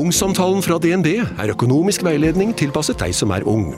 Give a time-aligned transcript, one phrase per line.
[0.00, 3.74] Ungsamtalen fra DNB er økonomisk veiledning tilpasset deg som er ung.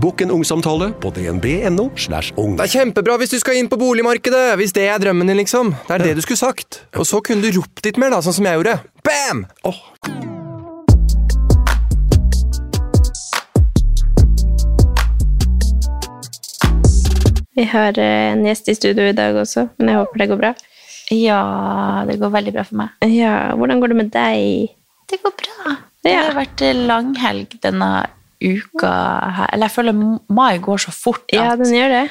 [0.00, 1.90] Bokk en ungsamtale på dnb.no.
[2.00, 2.54] slash ung.
[2.56, 5.74] Det er kjempebra hvis du skal inn på boligmarkedet, hvis det er drømmen din, liksom.
[5.88, 6.80] Det er det du skulle sagt.
[6.96, 8.78] Og så kunne du ropt litt mer, da, sånn som jeg gjorde.
[9.04, 9.44] Bam!
[9.68, 9.82] Oh.
[17.56, 20.40] Vi har eh, en gjest i studio i dag også, men jeg håper det går
[20.40, 20.54] bra.
[21.12, 21.44] Ja,
[22.08, 22.96] det går veldig bra for meg.
[23.12, 24.75] Ja, Hvordan går det med deg?
[25.10, 25.74] Det går bra.
[26.06, 27.90] Det har vært langhelg denne
[28.42, 28.92] uka
[29.38, 29.50] her.
[29.52, 29.98] Eller jeg føler
[30.28, 32.04] mai går så fort at Ja, den gjør det.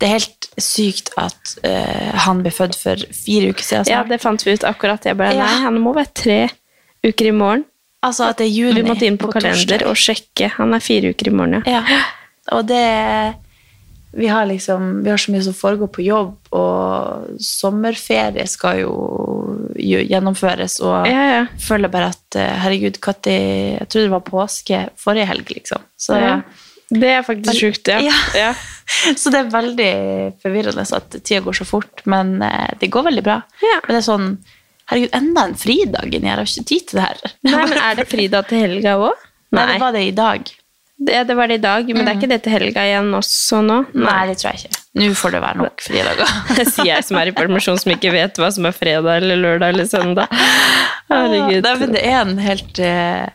[0.00, 3.88] det er helt sykt at uh, han ble født for fire uker siden.
[3.90, 5.04] Ja, det fant vi ut akkurat.
[5.04, 6.38] Jeg bare, nei, han må være tre
[7.06, 7.64] uker i morgen.
[8.06, 9.86] altså at det er juni Vi måtte inn på, kalender torsdag.
[9.90, 10.50] og sjekke.
[10.56, 11.82] Han er fire uker i morgen, ja.
[11.82, 12.00] Ja,
[12.56, 12.82] og det
[14.16, 18.92] vi har liksom, vi har så mye som foregår på jobb, og sommerferie skal jo
[19.76, 21.42] gjennomføres, og Ja, ja.
[21.60, 23.34] føler bare at eh, herregud, Katti,
[23.76, 25.84] jeg tror det var påske forrige helg, liksom.
[25.96, 26.40] Så, Ja.
[26.86, 27.98] Det er faktisk sjukt, ja.
[28.38, 28.52] Ja.
[29.20, 29.92] så det er veldig
[30.44, 33.40] forvirrende at tida går så fort, men eh, det går veldig bra.
[33.88, 34.28] Men det er sånn,
[34.92, 37.24] herregud, enda en fridag jeg har ikke tid til det her.
[37.42, 39.26] Nei, men Er det fridag til helga òg?
[39.56, 40.54] Nei, det var det i dag.
[40.96, 43.58] Det, det var det i dag, men det er ikke det til helga igjen også
[43.64, 43.74] nå?
[44.00, 44.78] Nei, det tror jeg ikke.
[44.96, 46.30] Nå får det være nok fridager.
[46.56, 49.36] Det sier jeg som er i permisjon, som ikke vet hva som er fredag eller
[49.42, 50.32] lørdag eller søndag.
[51.10, 51.60] Herregud.
[51.66, 53.26] Nei, men det er en helt eh,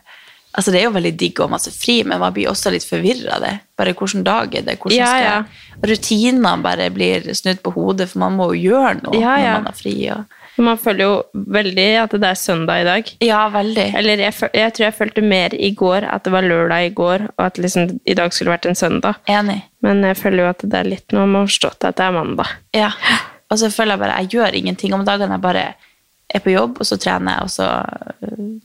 [0.52, 2.84] Altså, det er jo veldig digg å ha masse fri, men man blir også litt
[2.84, 3.52] forvirra av det.
[3.80, 4.74] Bare hvilken dag er det?
[4.82, 5.86] Hvordan Ja, skal.
[5.88, 9.54] Rutinene bare blir snudd på hodet, for man må jo gjøre noe Ja, ja.
[9.54, 9.94] når man har fri.
[10.12, 10.41] Og...
[10.58, 11.12] Man føler jo
[11.54, 13.12] veldig at det er søndag i dag.
[13.24, 13.86] Ja, veldig.
[13.96, 17.24] Eller jeg, jeg tror jeg følte mer i går at det var lørdag i går,
[17.38, 19.22] og at liksom i dag skulle vært en søndag.
[19.32, 19.62] Enig.
[19.82, 22.18] Men jeg føler jo at det er litt noe med å forstått at det er
[22.18, 22.52] mandag.
[22.76, 22.90] Ja.
[23.52, 25.38] Og så føler jeg bare jeg gjør ingenting om dagene.
[25.38, 25.64] Jeg bare
[26.32, 27.66] er på jobb, og så trener jeg, og så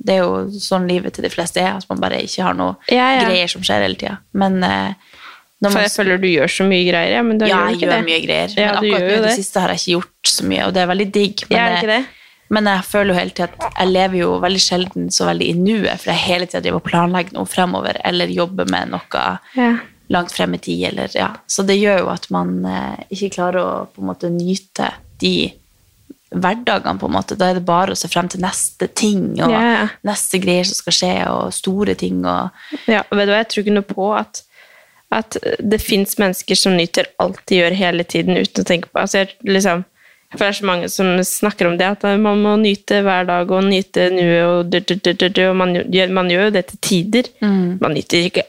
[0.08, 2.78] Det er jo sånn livet til de fleste er, at man bare ikke har noe
[2.92, 3.26] Ja, ja.
[3.26, 4.20] greier som skjer hele tida.
[4.40, 4.94] Men eh,
[5.62, 7.68] når For man jeg føler du gjør så mye greier, ja, men du Ja, gjør
[7.68, 8.06] jeg ikke gjør det.
[8.06, 8.54] mye greier.
[8.58, 10.82] Ja, men akkurat nå i det siste har jeg ikke gjort så mye, og det
[10.84, 11.44] er veldig digg.
[11.50, 12.06] Men, Ja, ikke det?
[12.50, 15.54] men jeg føler jo hele tiden at jeg lever jo veldig sjelden så veldig i
[15.58, 19.24] nuet, for jeg hele tida driver og planlegger noe fremover, eller jobber med noe
[19.58, 19.72] Ja.
[20.10, 21.34] langt frem i tid, eller ja.
[21.48, 25.52] Så det gjør jo at man eh, ikke klarer å på en måte nyte de
[26.32, 27.38] hverdagene, på en måte.
[27.40, 29.88] Da er det bare å se frem til neste ting, og ja.
[30.08, 32.52] neste greier som skal skje, og store ting, og
[32.88, 34.42] Ja, vet du hva, jeg tror ikke noe på at,
[35.14, 39.00] at det fins mennesker som nyter alt de gjør hele tiden uten å tenke på
[39.00, 39.86] altså jeg, liksom,
[40.34, 43.52] For det er så mange som snakker om det, at man må nyte hver dag
[43.52, 45.78] og nyte nuet, og, du, du, du, du, du, og man,
[46.12, 47.30] man gjør jo det til tider.
[47.40, 48.44] Man nyter ikke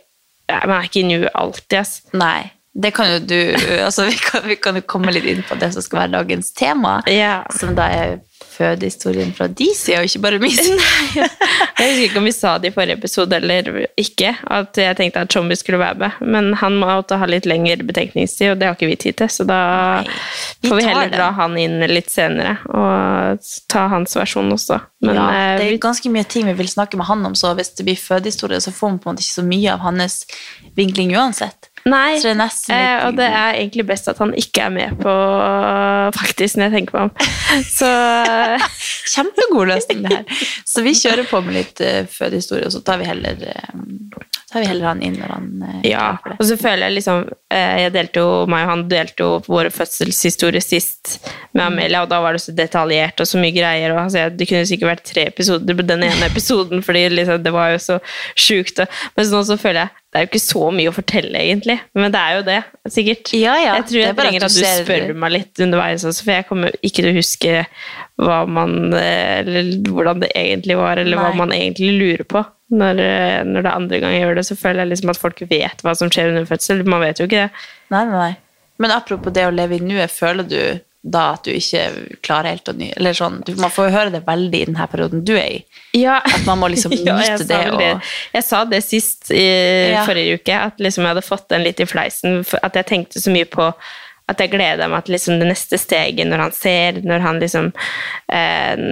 [0.48, 2.00] Man er ikke i nuet alltid, ass.
[2.16, 2.48] Nei.
[2.72, 3.36] Det kan jo du
[3.86, 6.50] altså vi, kan, vi kan jo komme litt inn på det som skal være dagens
[6.56, 6.98] tema.
[7.06, 7.46] yeah.
[7.54, 8.18] Som da er
[8.58, 10.56] fødehistorien fra de sida, og ikke bare min.
[11.78, 13.68] Jeg husker ikke om vi sa det i forrige episode eller
[14.00, 16.16] ikke, at jeg tenkte at Tjommi skulle være med.
[16.34, 19.30] Men han måtte ha litt lengre betenkningstid, og det har ikke vi tid til.
[19.30, 19.60] Så da
[20.02, 20.16] Nei,
[20.62, 24.80] vi får vi heller dra han inn litt senere og ta hans versjon også.
[25.06, 27.54] Men ja, eh, det er ganske mye ting vi vil snakke med han om, så
[27.58, 30.24] hvis det blir fødehistorie, så får vi på en måte ikke så mye av hans
[30.78, 31.67] vinkling uansett.
[31.90, 34.66] Nei, Så det er nesten litt- eh, og det er egentlig best at han ikke
[34.68, 35.14] er med på,
[36.18, 37.12] faktisk, når jeg tenker meg om.
[37.78, 37.90] Så
[39.08, 40.42] Kjempegod løsning, det her.
[40.68, 44.18] Så vi kjører på med litt uh, fødehistorie, og så tar vi heller, eh,
[44.52, 46.04] tar vi heller han inn når han eh, er Ja,
[46.34, 47.22] og så føler jeg liksom
[47.54, 51.16] eh, Jeg delte jo, meg og han delte jo våre fødselshistorier sist
[51.56, 53.94] med Amelia, og da var det så detaljert og så mye greier.
[53.96, 57.54] og altså, Det kunne sikkert vært tre episoder på den ene episoden, fordi liksom, det
[57.56, 57.98] var jo så
[58.38, 58.84] sjukt.
[59.16, 61.76] Men nå så føler jeg det er jo ikke så mye å fortelle, egentlig.
[61.94, 62.56] Men det er jo det,
[62.90, 63.30] sikkert.
[63.38, 63.76] Ja, ja.
[63.78, 66.74] Jeg tror Det jeg trenger at du spør meg litt underveis også, for jeg kommer
[66.82, 67.60] ikke til å huske
[68.18, 72.42] hva man eh, Eller hvordan det egentlig var, eller hva man egentlig lurer på.
[72.74, 75.22] Når, eh, når det er andre gang jeg gjør det, så føler jeg liksom at
[75.22, 76.82] folk vet hva som skjer under fødsel.
[76.82, 77.64] Man vet jo ikke det.
[77.94, 78.34] Nei, nei, nei.
[78.82, 80.60] Men apropos det å leve i nuet, føler du
[81.02, 81.82] da at du ikke
[82.26, 82.88] klarer helt å ny...
[82.96, 85.62] Eller sånn, du, man får jo høre det veldig i denne perioden du er i.
[86.18, 87.60] At man må liksom Ja, jeg nyte det.
[87.70, 89.46] Og, Jeg sa det sist i
[89.94, 90.02] Ja.
[90.08, 92.42] forrige uke, at liksom jeg hadde fått den litt i fleisen.
[92.62, 93.70] At jeg tenkte så mye på
[94.28, 97.70] at jeg gleda meg til liksom det neste steget, når han ser, når han liksom
[98.28, 98.82] eh,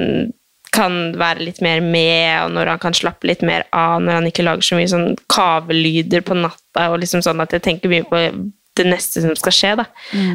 [0.76, 4.28] kan være litt mer med, og når han kan slappe litt mer av, når han
[4.30, 8.06] ikke lager så mye sånn kavelyder på natta, og liksom sånn at jeg tenker mye
[8.08, 8.22] på
[8.76, 9.86] det neste som skal skje, da.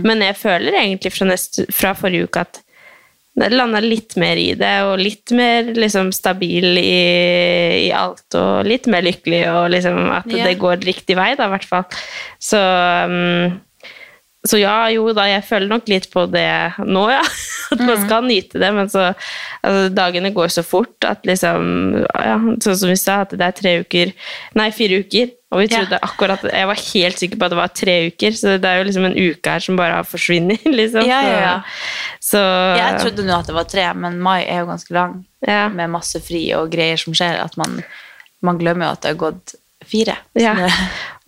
[0.05, 2.61] Men jeg føler egentlig fra, neste, fra forrige uke at
[3.41, 8.67] jeg landa litt mer i det, og litt mer liksom stabil i, i alt, og
[8.67, 10.49] litt mer lykkelig, og liksom at Ja.
[10.49, 11.85] det går riktig vei, da, i hvert fall.
[12.43, 13.53] Så um,
[14.47, 16.47] så ja, jo da, jeg føler nok litt på det
[16.81, 17.21] nå, ja.
[17.71, 21.67] At man skal nyte det, men så altså, Dagene går så fort at liksom
[22.09, 24.11] ja, Sånn som vi sa, at det er tre uker
[24.57, 25.29] Nei, fire uker.
[25.53, 25.77] Og vi Ja.
[25.83, 28.81] trodde akkurat Jeg var helt sikker på at det var tre uker, så det er
[28.81, 31.05] jo liksom en uke her som bare har forsvunnet, liksom.
[31.05, 31.55] Ja, ja, ja.
[32.19, 32.41] Så,
[32.81, 35.67] Jeg trodde nå at det var tre, men mai er jo ganske lang, ja.
[35.69, 37.83] med masse fri og greier som skjer, at man,
[38.41, 39.55] man glemmer jo at det har gått
[39.91, 40.15] fire.
[40.39, 40.55] Ja.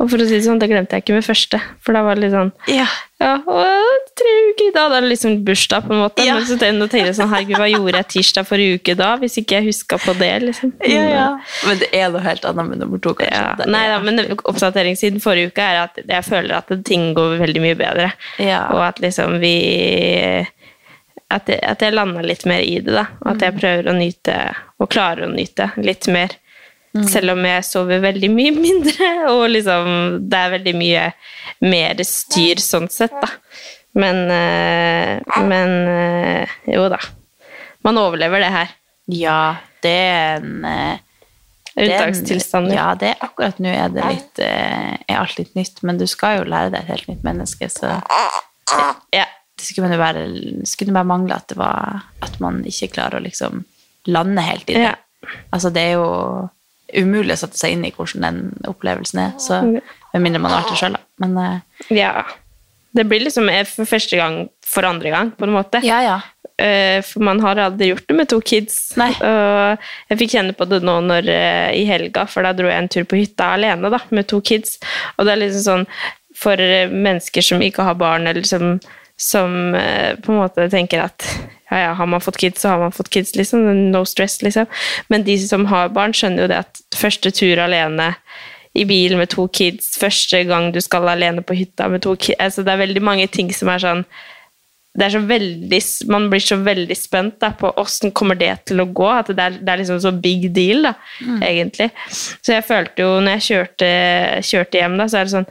[0.02, 2.18] Og for å si det sånn, det glemte jeg ikke med første, for da var
[2.18, 2.88] det litt sånn ja.
[3.24, 4.90] Ja, og tre uker i dag!
[4.92, 6.26] da er det liksom bursdag på en måte.
[6.28, 6.34] Ja.
[6.36, 9.60] Men så tenkte jeg sånn, herregud, hva gjorde jeg tirsdag forrige uke da, hvis ikke
[9.62, 10.74] jeg huska på det, liksom.
[10.90, 11.28] Ja, ja.
[11.70, 13.38] Men det er noe helt annet med nummer to, kanskje.
[13.38, 13.54] Ja.
[13.62, 17.64] Det Nei da, men oppdateringssiden forrige uke er at jeg føler at ting går veldig
[17.64, 18.10] mye bedre.
[18.44, 18.66] Ja.
[18.76, 19.56] Og at liksom vi
[21.34, 23.08] At jeg, at jeg landa litt mer i det, da.
[23.24, 23.46] Og at Mm.
[23.48, 24.36] jeg prøver å nyte,
[24.84, 26.36] og klarer å nyte, litt mer.
[26.94, 27.08] Mm.
[27.10, 29.88] Selv om jeg sover veldig mye mindre, og liksom
[30.30, 31.06] det er veldig mye
[31.66, 33.32] mer styr sånn sett, da.
[33.98, 37.00] Men, eh, men eh, jo da.
[37.86, 38.72] Man overlever det her.
[39.14, 39.40] Ja,
[39.84, 41.02] det er en eh,
[41.74, 42.76] er Unntakstilstander.
[42.78, 46.40] Ja, det er akkurat nå er det litt er alt litt nytt, men du skal
[46.40, 47.96] jo lære deg et helt nytt menneske, så
[49.14, 49.26] Ja.
[49.58, 50.26] det skulle man jo være
[50.70, 53.64] skulle bare mangle at det var at man ikke klarer å liksom
[54.06, 54.92] lande helt i det.
[54.92, 54.94] Ja.
[55.54, 56.50] Altså, det er jo
[57.00, 60.64] umulig å sette seg inn i hvordan den opplevelsen er, så med mindre man har
[60.64, 61.04] vært det sjøl, da.
[61.24, 62.14] Men uh, Ja.
[62.94, 64.36] Det blir liksom eh, for første gang
[64.70, 65.82] for andre gang, på en måte.
[65.86, 66.22] ja, ja.
[66.54, 68.76] Uh, For man har aldri gjort det med to kids.
[69.02, 69.10] Nei.
[69.26, 72.78] Og jeg fikk kjenne på det nå når, uh, i helga, for da dro jeg
[72.78, 74.78] en tur på hytta alene da, med to kids.
[75.18, 75.88] Og det er liksom sånn
[76.38, 76.62] for
[76.94, 78.78] mennesker som ikke har barn, eller som,
[79.20, 81.26] som eh, på en måte tenker at
[81.70, 83.66] ja, ja, har man fått kids, så har man fått kids, liksom.
[83.92, 84.66] No stress, liksom.
[85.10, 88.14] Men de som har barn, skjønner jo det at første tur alene
[88.78, 92.40] i bil med to kids, første gang du skal alene på hytta med to kids
[92.42, 94.06] altså, Det er veldig mange ting som er sånn
[94.94, 95.80] det er så veldig,
[96.14, 99.08] Man blir så veldig spent da, på åssen kommer det til å gå.
[99.10, 100.92] At det er, det er liksom så big deal, da,
[101.42, 101.88] egentlig.
[102.14, 103.90] Så jeg følte jo, når jeg kjørte,
[104.46, 105.50] kjørte hjem, da, så er det sånn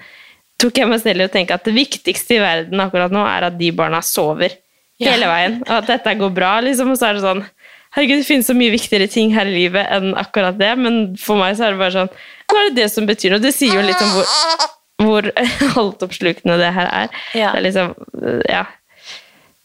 [0.63, 3.49] tok jeg meg selv i å tenke at det viktigste i verden akkurat nå er
[3.51, 4.55] at de barna sover
[5.03, 5.59] hele veien.
[5.67, 6.93] Og at dette går bra, liksom.
[6.95, 7.45] Og så er det sånn
[7.93, 11.37] Herregud, det finnes så mye viktigere ting her i livet enn akkurat det, men for
[11.37, 12.09] meg så er det bare sånn
[12.49, 13.43] Nå er det det som betyr noe.
[13.43, 14.31] Det sier jo litt om hvor,
[15.03, 15.29] hvor
[15.83, 17.19] altoppslukende det her er.
[17.37, 17.51] Ja.
[17.53, 17.93] Det er liksom
[18.49, 18.65] Ja.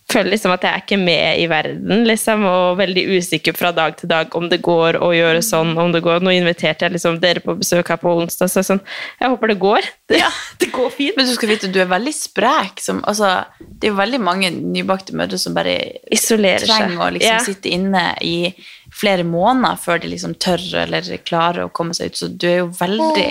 [0.07, 3.97] Føler liksom at jeg er ikke med i verden, liksom, og veldig usikker fra dag
[3.99, 7.17] til dag om det går å gjøre sånn, om det går Nå inviterte jeg liksom
[7.19, 8.79] dere på besøk her på onsdag, så sånn
[9.19, 9.89] Jeg håper det går.
[10.07, 10.21] Det,
[10.63, 11.17] det går fint.
[11.19, 12.79] Men du skal vite, du er veldig sprek.
[12.79, 15.73] Som, altså, det er jo veldig mange nybakte mødre som bare
[16.15, 16.71] Isolerer seg.
[16.71, 17.41] trenger å liksom Ja.
[17.43, 18.53] sitte inne i
[18.95, 22.21] flere måneder før de liksom tør eller klarer å komme seg ut.
[22.21, 23.27] Så du er jo veldig,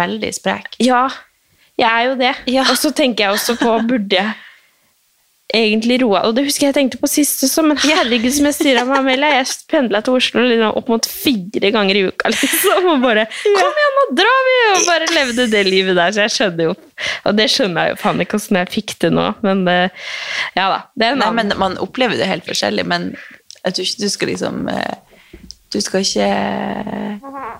[0.00, 0.80] veldig sprek.
[0.80, 1.04] Ja,
[1.76, 2.32] jeg er jo det.
[2.48, 2.64] Ja.
[2.72, 4.32] Og så tenker jeg også på Burde jeg
[5.54, 8.56] egentlig roa Og det husker jeg jeg tenkte på sist også, men herregud som jeg
[8.58, 9.30] styra meg, Amelia.
[9.38, 12.90] Jeg pendla til Oslo liksom, opp mot fire ganger i uka, liksom.
[12.94, 14.58] Og bare Kom igjen, nå drar vi!
[14.72, 16.14] Og bare levde det livet der.
[16.16, 16.76] Så jeg skjønner jo
[17.28, 19.80] Og det skjønner jeg jo faen ikke åssen jeg fikk det nå, men det,
[20.58, 20.78] ja da.
[20.94, 23.12] Det er en Nei, annen men Man opplever det helt forskjellig, men
[23.66, 25.05] jeg tror ikke du skal liksom eh,
[25.76, 26.26] Du skal ikke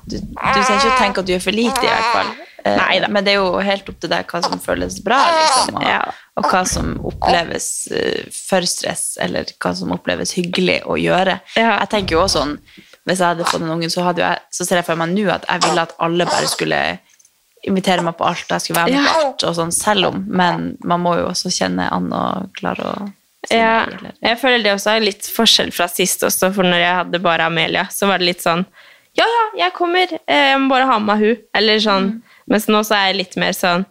[0.08, 2.30] Du, du skal ikke tenke at du gjør for lite, i hvert fall.
[2.66, 3.08] Eh, Neida.
[3.12, 6.00] Men det er jo helt opp til deg hva som føles bra, liksom, og, Ja.
[6.38, 11.38] og hva som oppleves eh, for stress, eller hva som oppleves hyggelig å gjøre.
[11.58, 11.76] Ja.
[11.84, 12.56] Jeg tenker jo også sånn
[13.06, 15.44] Hvis jeg hadde fått en unge, så, jeg, så ser jeg for meg nå at
[15.46, 16.80] jeg ville at alle bare skulle
[17.66, 20.24] invitere meg på alt, og jeg skulle være med på alt, og sånn selv om,
[20.26, 23.06] men man må jo også kjenne an og klare å
[23.50, 23.86] Ja,
[24.24, 27.44] jeg føler det også er litt forskjell fra sist også, for når jeg hadde bare
[27.46, 28.64] Amelia, så var det litt sånn
[29.16, 31.36] Ja, ja, jeg kommer, eh, jeg må bare ha med meg hun.
[31.56, 32.08] Eller sånn.
[32.50, 33.86] Mens nå så er jeg litt mer sånn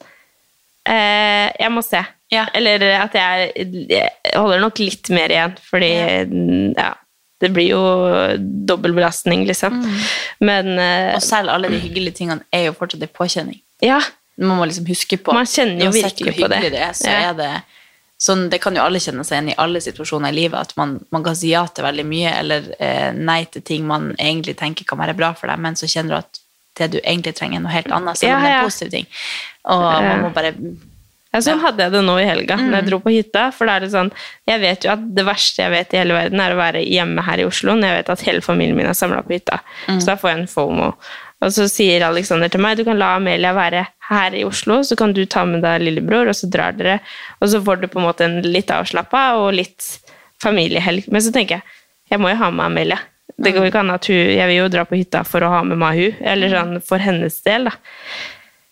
[0.87, 2.01] eh, Jeg må se.
[2.33, 2.47] Ja.
[2.57, 3.53] Eller at jeg,
[3.89, 5.89] jeg holder nok litt mer igjen, fordi
[6.75, 6.91] ja.
[7.41, 7.81] det blir jo
[8.69, 9.79] dobbel belastning, liksom.
[10.45, 13.61] Men eh, Og selv alle de hyggelige tingene er jo fortsatt en påkjenning.
[13.85, 14.01] ja.
[14.37, 16.57] Man må liksom huske på Man kjenner jo virkelig på det.
[16.73, 17.29] det er, så Ja.
[17.29, 17.51] er det
[18.21, 20.99] sånn, Det kan jo alle kjenne seg igjen i alle situasjoner i livet, at man,
[21.11, 24.85] man kan si ja til veldig mye, eller eh, nei til ting man egentlig tenker
[24.85, 26.39] kan være bra for deg, men så kjenner du at
[26.79, 29.05] det du egentlig trenger, er noe helt annet, selv om det er en positiv ting.
[29.71, 30.53] Og man må bare
[31.35, 32.75] Ja, sånn hadde jeg det nå i helga, når Mm.
[32.79, 33.51] jeg dro på hytta.
[33.51, 34.09] For da er det sånn
[34.47, 37.21] Jeg vet jo at det verste jeg vet i hele verden, er å være hjemme
[37.27, 39.59] her i Oslo når jeg vet at hele familien min er samla på hytta.
[39.89, 39.99] Mm.
[39.99, 40.93] Så da får jeg en FOMO.
[41.43, 44.95] Og så sier Alexander til meg du kan la Amelia være her i Oslo, så
[44.97, 46.99] kan du ta med deg lillebror, og så drar dere.
[47.41, 49.89] Og så får du på en måte en litt avslappa og litt
[50.43, 51.09] familiehelg.
[51.11, 51.81] Men så tenker jeg
[52.13, 52.99] jeg må jo ha med Amelia.
[53.41, 55.63] Det går ikke an at hun, Jeg vil jo dra på hytta for å ha
[55.65, 57.67] med Mahu, eller sånn for hennes del.
[57.67, 57.73] da.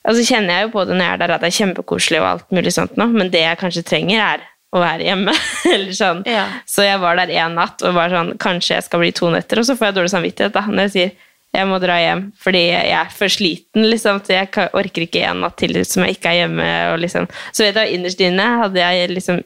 [0.08, 2.22] Og så kjenner jeg jo på det når jeg er der at det er kjempekoselig
[2.22, 5.36] og alt mulig sånt nå, men det jeg kanskje trenger, er å være hjemme.
[5.74, 6.24] eller sånn.
[6.30, 6.46] Ja.
[6.70, 9.62] Så jeg var der én natt og var sånn Kanskje jeg skal bli to netter,
[9.62, 12.64] og så får jeg dårlig samvittighet da, når jeg sier jeg må dra hjem fordi
[12.66, 16.32] jeg er for sliten, liksom, så jeg orker ikke en natt til som jeg ikke
[16.32, 16.70] er hjemme.
[16.94, 17.28] Og liksom.
[17.54, 19.44] Så vet du, innerst inne hadde jeg liksom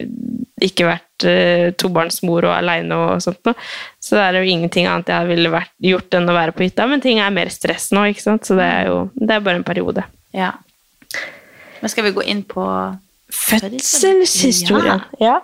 [0.63, 3.57] ikke vært uh, tobarnsmor og aleine og sånt noe.
[4.01, 6.87] Så det er jo ingenting annet jeg ville vært, gjort enn å være på hytta,
[6.89, 8.47] men ting er mer stress nå, ikke sant.
[8.47, 10.07] Så det er jo det er bare en periode.
[10.35, 10.53] Ja.
[11.81, 12.63] Men skal vi gå inn på
[13.27, 15.03] Fødselshistorien.
[15.19, 15.41] Ja.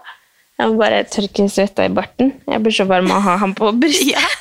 [0.59, 2.31] Jeg må bare tørke svetta i barten.
[2.47, 4.15] Jeg blir så varm av å ha han på brystet.
[4.15, 4.31] Ja.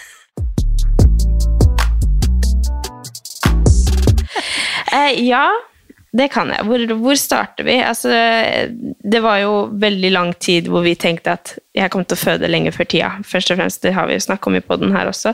[4.92, 5.46] Eh, ja,
[6.12, 6.64] det kan jeg.
[6.68, 7.78] Hvor, hvor starter vi?
[7.80, 8.10] Altså,
[9.00, 12.50] det var jo veldig lang tid hvor vi tenkte at jeg kom til å føde
[12.52, 13.10] lenge før tida.
[13.24, 15.32] Først og fremst, Det har vi jo snakket om i poden her også.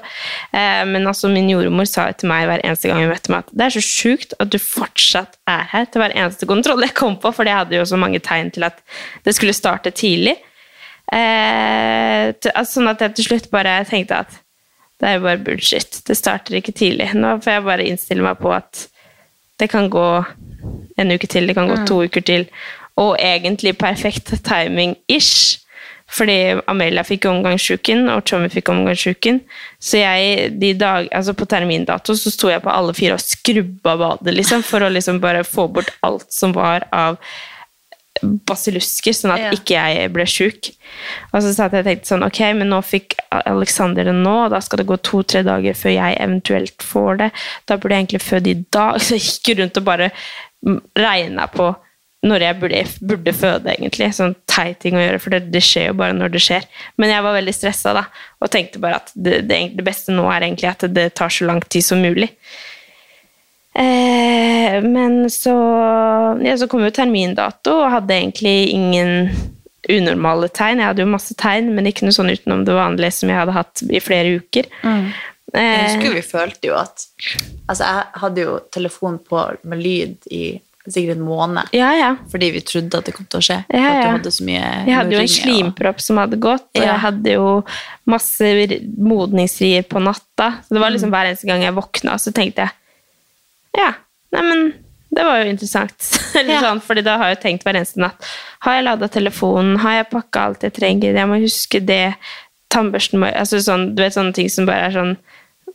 [0.55, 3.59] Eh, men altså, min jordmor sa til meg hver eneste gang hun møtte meg, at
[3.59, 7.19] det er så sjukt at du fortsatt er her til hver eneste kontroll jeg kom
[7.19, 8.79] på, for jeg hadde jo så mange tegn til at
[9.27, 10.37] det skulle starte tidlig.
[11.11, 14.39] Eh, altså, sånn at jeg til slutt bare tenkte at
[14.99, 16.01] det er jo bare bullshit.
[16.07, 17.11] Det starter ikke tidlig.
[17.19, 18.87] Nå får jeg bare innstille meg på at
[19.59, 20.09] det kan gå
[20.99, 22.47] en uke til, det kan gå to uker til.
[22.99, 25.59] Og egentlig perfekt timing-ish.
[26.09, 29.43] Fordi Amelia fikk omgangssjuken, og Tommy fikk omgangssjuken.
[29.77, 33.97] Så jeg, de dag, altså på termindato så sto jeg på alle fire og skrubba
[34.01, 37.21] badet, liksom, for å liksom bare få bort alt som var av
[38.23, 39.51] basillusker, sånn at Ja.
[39.55, 40.71] ikke jeg ble sjuk.
[41.33, 44.51] Og så satt jeg og tenkte sånn, ok, men nå fikk Alexander det nå, og
[44.51, 47.31] da skal det gå to-tre dager før jeg eventuelt får det.
[47.67, 49.01] Da burde jeg egentlig føde i dag.
[49.05, 50.11] Så jeg gikk rundt og bare
[50.99, 51.75] regna på
[52.27, 54.09] når jeg burde, burde føde, egentlig.
[54.17, 56.65] Sånn teit ting å gjøre, for det, det skjer jo bare når det skjer.
[56.99, 58.03] Men jeg var veldig stressa da,
[58.43, 61.47] og tenkte bare at det, det, det beste nå er egentlig at det tar så
[61.47, 62.33] lang tid som mulig.
[63.79, 65.55] Eh, men så,
[66.43, 69.31] ja, så kom jo termindato, og hadde egentlig ingen
[69.89, 70.83] unormale tegn.
[70.83, 73.55] Jeg hadde jo masse tegn, men ikke noe sånn utenom det vanlige som jeg hadde
[73.57, 74.71] hatt i flere uker.
[74.85, 75.13] Jeg
[75.57, 77.07] Eh, husker vi følte jo at
[77.71, 80.59] Altså, jeg hadde jo telefon på med lyd i
[80.89, 81.69] sikkert en måned.
[81.73, 82.11] ja, ja.
[82.33, 83.57] Fordi vi trodde at det kom til å skje.
[83.73, 86.65] Ja, At du hadde så mye Jeg hadde jo en slimpropp og- som hadde gått,
[86.75, 86.93] og Ja.
[86.93, 87.65] jeg hadde jo
[88.07, 88.45] masse
[88.99, 90.53] modningsrier på natta.
[90.65, 92.71] Så det var liksom hver eneste gang jeg våkna, så tenkte jeg
[93.77, 93.93] Ja,
[94.33, 94.71] neimen
[95.11, 96.05] det var jo interessant.
[96.37, 96.61] Eller Ja.
[96.61, 98.27] sånn, fordi da har jeg jo tenkt hver eneste natt
[98.61, 99.79] Har jeg lada telefonen?
[99.81, 101.17] Har jeg pakka alt jeg trenger?
[101.17, 102.15] Jeg må huske det.
[102.71, 105.15] Tannbørsten må altså sånn, Du vet sånne ting som bare er sånn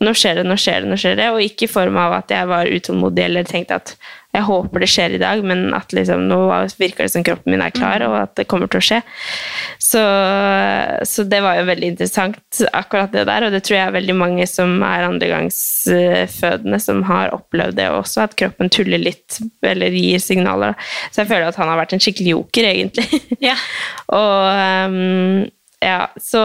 [0.00, 1.26] Nå skjer det, nå skjer det, nå skjer det.
[1.34, 3.92] Og ikke i form av at jeg var utålmodig eller tenkte at
[4.34, 6.38] jeg håper det skjer i dag, men at liksom, nå
[6.80, 8.98] virker det som kroppen min er klar, og at det kommer til å skje.
[9.78, 10.02] Så,
[11.06, 13.46] så det var jo veldig interessant, akkurat det der.
[13.46, 18.26] Og det tror jeg er veldig mange som er andregangsfødende, som har opplevd det også,
[18.26, 20.74] at kroppen tuller litt eller gir signaler.
[21.10, 23.22] Så jeg føler at han har vært en skikkelig joker, egentlig.
[23.44, 23.54] Ja.
[24.18, 25.44] Og ehm,
[25.84, 26.40] ja, så,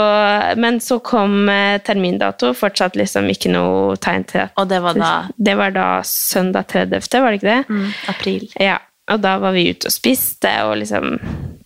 [0.60, 5.00] Men så kom eh, termindato, fortsatt liksom ikke noe tegn til at Og det var
[5.00, 7.64] da Det var da søndag 30., var det ikke det?
[7.70, 8.48] mm, april.
[8.60, 8.78] Ja,
[9.10, 11.18] og da var vi ute og spiste og liksom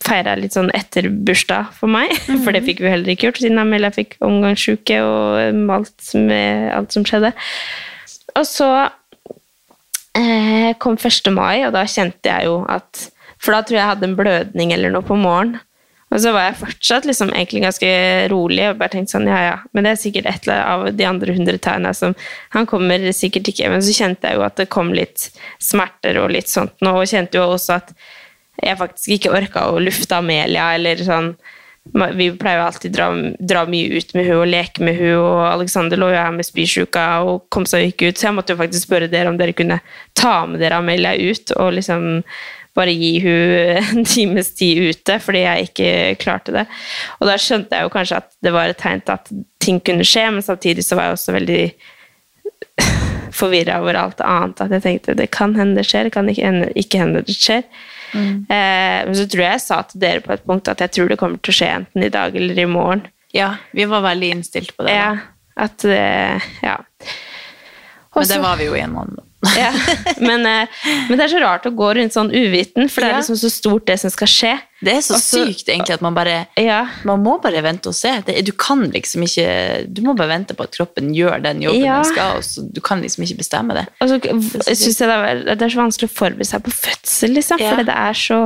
[0.03, 2.11] feira litt sånn etter bursdag for meg.
[2.43, 6.69] For det fikk vi heller ikke gjort, siden Amelia fikk omgangssjuke og um, alt, med,
[6.75, 7.33] alt som skjedde.
[8.39, 8.69] Og så
[10.19, 11.29] eh, kom 1.
[11.35, 13.09] mai, og da kjente jeg jo at
[13.43, 15.59] For da tror jeg jeg hadde en blødning eller noe på morgenen.
[16.13, 17.91] Og så var jeg fortsatt liksom egentlig ganske
[18.29, 21.00] rolig og bare tenkte sånn, ja ja, men det er sikkert et eller annet av
[21.00, 22.13] de andre hundre tærne som
[22.53, 26.29] Han kommer sikkert ikke, men så kjente jeg jo at det kom litt smerter og
[26.36, 27.96] litt sånt nå, og kjente jo også at
[28.62, 31.34] jeg faktisk ikke orka å lufte Amelia eller sånn.
[32.15, 33.10] Vi pleier jo alltid dra,
[33.41, 36.48] dra mye ut med hun og leke med hun, og Alexander lå jo her med
[36.48, 39.58] spysjuka og kom seg ikke ut, så jeg måtte jo faktisk spørre dere om dere
[39.58, 39.82] kunne
[40.15, 42.22] ta med dere Amelia ut og liksom
[42.75, 45.89] bare gi hun en times tid ute, fordi jeg ikke
[46.23, 46.67] klarte det.
[47.19, 50.07] Og da skjønte jeg jo kanskje at det var et tegn til at ting kunne
[50.07, 51.63] skje, men samtidig så var jeg også veldig
[53.39, 54.63] forvirra over alt annet.
[54.65, 57.37] At jeg tenkte det kan hende det skjer, det kan ikke hende, ikke hende det
[57.37, 57.65] skjer.
[58.13, 61.09] Eh, men så tror jeg jeg sa til dere på et punkt at jeg tror
[61.09, 63.05] det kommer til å skje enten i dag eller i morgen.
[63.33, 64.93] Ja, vi var veldig innstilt på det.
[64.93, 65.13] Ja,
[65.57, 66.79] at eh, Ja.
[68.13, 69.21] Men det var vi jo i en måned.
[69.57, 69.71] Ja.
[70.27, 70.67] Men, eh,
[71.09, 73.50] men det er så rart å gå rundt sånn uviten, for det er liksom så
[73.51, 74.51] stort det som skal skje.
[74.83, 76.81] Det er så Også, sykt egentlig at man bare Ja.
[77.07, 78.12] Man må bare vente og se.
[78.27, 79.47] Det, du kan liksom ikke
[79.88, 82.01] Du må bare vente på at kroppen gjør den jobben Ja.
[82.01, 83.85] den skal, og så du kan liksom ikke bestemme det.
[84.03, 87.35] Og så jeg synes det, er, det er så vanskelig å forberede seg på fødsel,
[87.39, 87.63] liksom.
[87.63, 87.75] Ja.
[87.75, 88.39] for det er så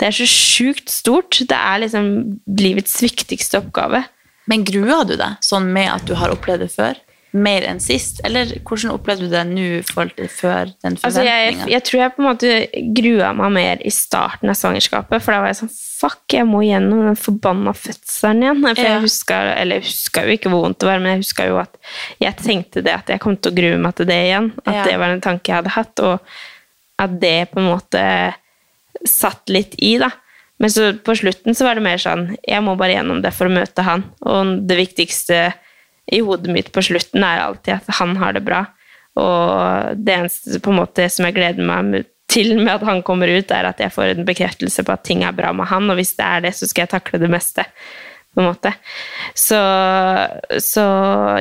[0.00, 1.38] det er så sjukt stort.
[1.46, 2.06] Det er liksom
[2.58, 4.00] livets viktigste oppgave.
[4.50, 6.98] Men gruer du deg sånn med at du har opplevd det før?
[7.32, 8.20] Mer enn sist?
[8.28, 12.00] Eller hvordan opplevde du det nå i forhold til før den Altså, jeg, jeg tror
[12.02, 12.50] jeg på en måte
[12.98, 15.72] grua meg mer i starten av svangerskapet, for da var jeg sånn
[16.02, 18.62] Fuck, jeg må gjennom den forbanna fødselen igjen.
[18.66, 18.88] For Ja.
[18.96, 21.60] jeg huska Eller jeg huska jo ikke hvor vondt det var, men jeg huska jo
[21.62, 21.76] at
[22.20, 24.52] jeg tenkte det at jeg kom til å grue meg til det igjen.
[24.66, 24.84] At Ja.
[24.90, 26.20] det var en tanke jeg hadde hatt, og
[26.98, 28.34] at det på en måte
[29.08, 30.10] satt litt i, da.
[30.62, 33.46] Men så på slutten så var det mer sånn Jeg må bare gjennom det for
[33.48, 34.04] å møte han.
[34.22, 35.52] Og det viktigste
[36.10, 38.64] i hodet mitt på slutten er alltid at han har det bra.
[39.20, 43.28] Og det eneste på en måte som jeg gleder meg til med at han kommer
[43.28, 46.00] ut, er at jeg får en bekreftelse på at ting er bra med han, og
[46.00, 47.66] hvis det er det, så skal jeg takle det meste.
[48.32, 48.70] På en måte.
[49.36, 49.58] Så,
[50.64, 50.84] så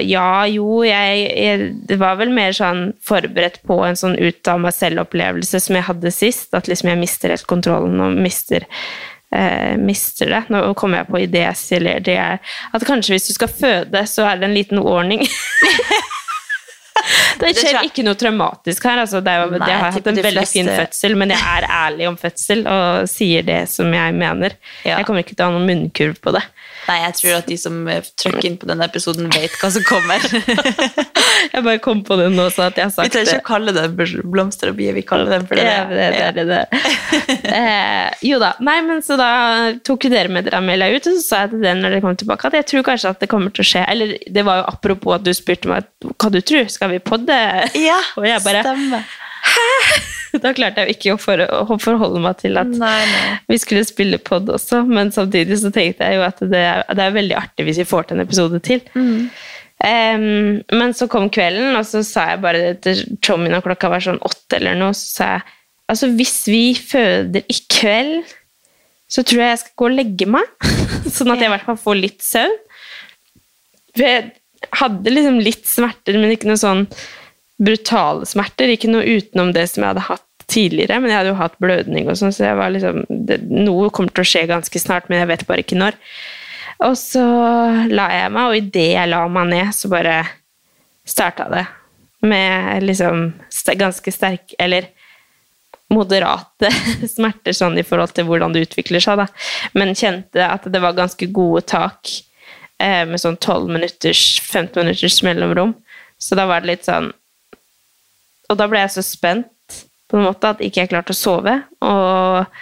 [0.03, 4.59] ja, jo, jeg, jeg Det var vel mer sånn forberedt på en sånn ut av
[4.59, 6.51] meg selv-opplevelse som jeg hadde sist.
[6.51, 8.67] At liksom jeg mister helt kontrollen og mister
[9.35, 10.43] eh, mister det.
[10.53, 14.27] Nå kommer jeg på ideer, eller det er at kanskje hvis du skal føde, så
[14.29, 15.25] er det en liten warning.
[17.41, 19.01] Det skjer ikke noe traumatisk her.
[19.03, 21.41] Altså, det jo, Nei, jeg har jeg hatt en veldig fleste- fin fødsel, men jeg
[21.57, 24.57] er ærlig om fødsel og sier det som jeg mener.
[24.85, 24.97] Ja.
[24.99, 26.43] Jeg kommer ikke til å ha noen munnkurv på det.
[26.87, 29.83] Nei, jeg tror at de som eh, trykker inn på denne episoden, vet hva som
[29.85, 30.23] kommer.
[31.51, 33.73] Jeg bare kom på det nå, så at jeg har Vi trenger ikke å kalle
[33.75, 33.83] det
[34.29, 35.65] blomster og bier, vi kaller dem for det.
[35.65, 36.81] Ja, det, det, det, det.
[37.51, 38.51] Eh, jo da.
[38.63, 39.27] Nei, men så da
[39.85, 42.17] tok dere med dere Amelia ut, og så sa jeg til den når dere kom
[42.19, 43.83] tilbake at jeg tror kanskje at det kommer til å skje.
[43.91, 46.69] Eller det var jo apropos at du spurte meg hva du tror.
[46.71, 47.30] Skal vi podde?
[47.81, 49.11] Ja, og jeg bare stemmer.
[50.41, 53.31] Da klarte jeg ikke å, for, å forholde meg til at Nei, nei.
[53.51, 57.03] vi skulle spille pod også, men samtidig så tenkte jeg jo at det er, det
[57.03, 58.79] er veldig artig hvis vi får til en episode til.
[59.83, 64.05] Em, men så kom kvelden, og så sa jeg bare til Tommy når klokka var
[64.05, 65.49] sånn åtte eller noe, så sa jeg
[65.91, 68.35] altså hvis vi føder i kveld,
[69.11, 70.69] så tror jeg jeg skal gå og legge meg,
[71.15, 72.59] sånn at jeg i hvert fall får litt søvn.
[73.97, 74.29] For jeg
[74.79, 76.85] hadde liksom litt smerter, men ikke noe sånn
[77.61, 81.39] brutale smerter, ikke noe utenom det som jeg hadde hatt tidligere, men jeg hadde jo
[81.39, 84.81] hatt blødning og sånn, så jeg var liksom, det, noe kommer til å skje ganske
[84.81, 85.97] snart, men jeg vet bare ikke når.
[86.87, 87.23] Og så
[87.91, 90.15] la jeg meg, og idet jeg la meg ned, så bare
[91.07, 91.67] starta det.
[92.25, 93.29] Med liksom
[93.77, 94.89] ganske sterk, eller
[95.91, 96.71] moderate
[97.15, 99.27] smerter sånn i forhold til hvordan det utvikler seg, da.
[99.77, 102.11] Men kjente at det var ganske gode tak
[102.81, 105.75] eh, med sånn 12 minutters, 15 minutters mellomrom.
[106.21, 107.11] Så da var det litt sånn
[108.51, 109.47] Og da ble jeg så spent
[110.11, 111.53] på en måte at ikke jeg klarte å sove.
[111.87, 112.57] Og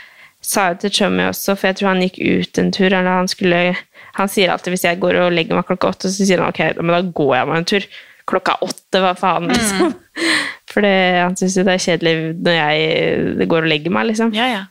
[0.46, 2.88] sa jo til Chummy også, for jeg tror han gikk ut en tur.
[2.92, 3.76] eller han skulle
[4.20, 6.82] Han sier alltid hvis jeg går og legger meg klokka åtte, så sier han ok,
[6.82, 7.86] men da går jeg meg en tur.
[8.28, 9.94] Klokka åtte, hva faen, liksom.
[10.72, 14.34] For han syns jo det er kjedelig når jeg går og legger meg, liksom.
[14.36, 14.66] Ja, ja.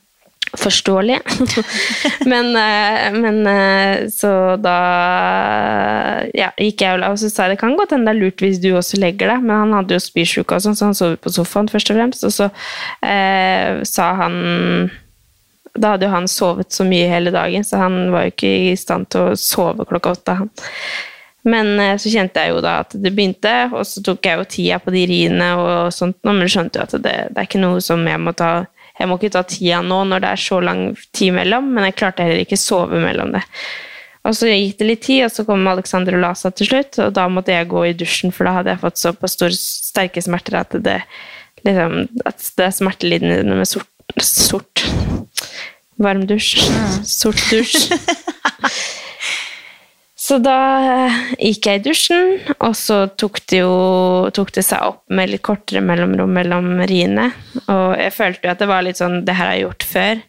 [0.57, 1.19] Forståelig.
[2.33, 4.77] men, eh, men eh, så da
[6.33, 8.23] ja, gikk jeg og la, og så sa jeg det kan godt hende det er
[8.23, 10.97] lurt hvis du også legger deg, men han hadde jo spysjuke og sånn, så han
[10.97, 12.25] sov på sofaen først og fremst.
[12.25, 12.49] Og så
[13.05, 14.41] eh, sa han
[15.79, 18.75] Da hadde jo han sovet så mye hele dagen, så han var jo ikke i
[18.81, 20.39] stand til å sove klokka åtte.
[20.41, 20.51] han.
[21.49, 24.49] Men eh, så kjente jeg jo da at det begynte, og så tok jeg jo
[24.57, 27.85] tida på de riene og sånt, men skjønte jo at det, det er ikke noe
[27.85, 28.53] som jeg må ta
[28.99, 30.83] Jeg må ikke ta tida nå når det er så lang
[31.15, 33.45] tid mellom, men jeg klarte heller ikke sove mellom det.
[34.27, 36.99] Og så gikk det litt tid, og så kom Alexander og la seg til slutt,
[37.05, 40.23] og da måtte jeg gå i dusjen, for da hadde jeg fått såpass store, sterke
[40.25, 40.99] smerter at det,
[41.65, 44.85] liksom, at det er smertelidende med sort, sort
[45.99, 46.61] Varm dusj.
[47.03, 47.89] Sort dusj.
[50.29, 54.83] Så da eh, gikk jeg i dusjen, og så tok det jo tok det seg
[54.91, 57.31] opp med litt kortere mellomrom mellom riene.
[57.65, 60.21] Og jeg følte jo at det var litt sånn Det her har jeg gjort før.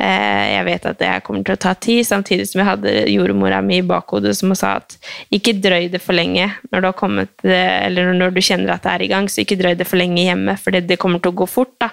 [0.00, 2.92] Eh, Jeg vet at det her kommer til å ta tid, samtidig som jeg hadde
[3.14, 4.98] jordmora mi i bakhodet som sa at
[5.34, 8.84] ikke drøy det for lenge når du har kommet, eh, eller når du kjenner at
[8.84, 11.22] det er i gang, så ikke drøy det for lenge hjemme, for det, det kommer
[11.22, 11.72] til å gå fort.
[11.80, 11.90] da.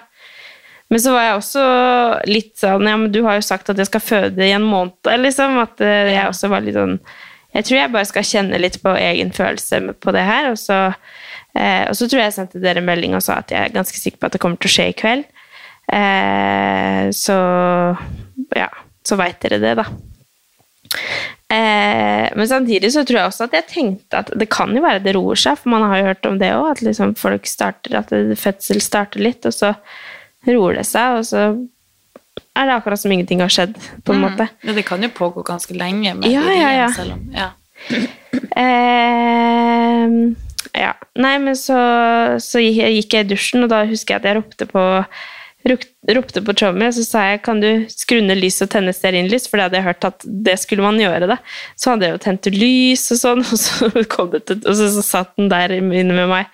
[0.88, 1.64] Men så var jeg også
[2.28, 4.96] litt sånn Ja, men du har jo sagt at jeg skal føde i en måned,
[5.20, 5.58] liksom.
[5.64, 6.94] At jeg også var litt sånn
[7.56, 10.50] Jeg tror jeg bare skal kjenne litt på egen følelse på det her.
[10.52, 10.80] Og så,
[11.56, 13.98] eh, og så tror jeg jeg sendte dere melding og sa at jeg er ganske
[13.98, 15.24] sikker på at det kommer til å skje i kveld.
[15.88, 17.38] Eh, så
[18.56, 18.68] ja,
[19.06, 19.86] så veit dere det, da.
[21.48, 25.00] Eh, men samtidig så tror jeg også at jeg tenkte at det kan jo være
[25.04, 27.96] det roer seg, for man har jo hørt om det òg, at liksom folk starter,
[28.02, 29.72] at fødsel starter litt, og så
[30.48, 31.44] roer det seg, og så
[32.58, 34.48] er det akkurat som ingenting har skjedd, på en måte.
[34.66, 36.90] Ja, det kan jo pågå ganske lenge med Ja, ja, ja.
[36.94, 37.52] selv om ja.
[38.58, 40.04] Eh,
[40.76, 40.90] ja.
[41.18, 41.78] Nei, men så,
[42.42, 44.84] så gikk jeg i dusjen, og da husker jeg at jeg ropte på
[45.68, 49.48] ropte på Tommy, og så sa jeg kan du skru ned lys og tenne stearinlys,
[49.48, 51.28] for det hadde jeg hørt at det skulle man gjøre.
[51.30, 51.38] da.
[51.76, 54.88] Så hadde jeg jo tent lys og sånn, og så, kom det til, og så,
[54.94, 56.52] så satt den der inne med meg.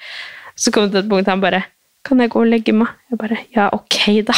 [0.57, 1.65] Så kom det til et punkt han bare
[2.05, 2.93] kan jeg gå og legge meg?
[3.11, 4.37] Jeg bare, ja, ok da.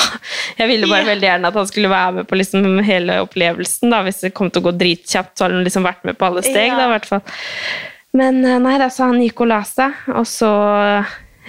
[0.60, 3.90] Jeg ville bare veldig gjerne at han skulle være med på liksom hele opplevelsen.
[3.92, 6.28] da, Hvis det kom til å gå dritkjapt, så hadde han liksom vært med på
[6.28, 6.70] alle steg.
[6.70, 6.78] Yeah.
[6.78, 7.24] da, i hvert fall.
[8.16, 10.52] Men eh, nei, da, så han gikk og la seg, og så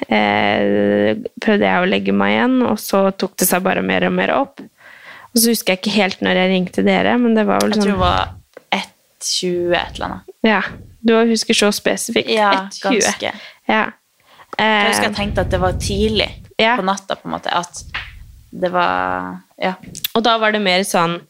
[0.10, 4.18] eh, prøvde jeg å legge meg igjen, og så tok det seg bare mer og
[4.18, 4.64] mer opp.
[5.32, 7.84] Og så husker jeg ikke helt når jeg ringte dere, men det var vel Jeg
[7.84, 10.36] tror sånn det var 1.20 et eller annet.
[10.48, 10.62] Ja,
[11.08, 12.34] du husker så spesifikt.
[12.34, 12.84] Ja, 1,20.
[12.90, 13.34] ganske.
[13.70, 13.86] Ja.
[14.58, 16.76] Jeg husker Eh, jeg tenkte at det var tidlig Ja.
[16.78, 17.54] på natta, på en måte.
[17.54, 17.84] At
[18.52, 19.74] det var Ja.
[20.16, 21.22] Og da var det mer sånn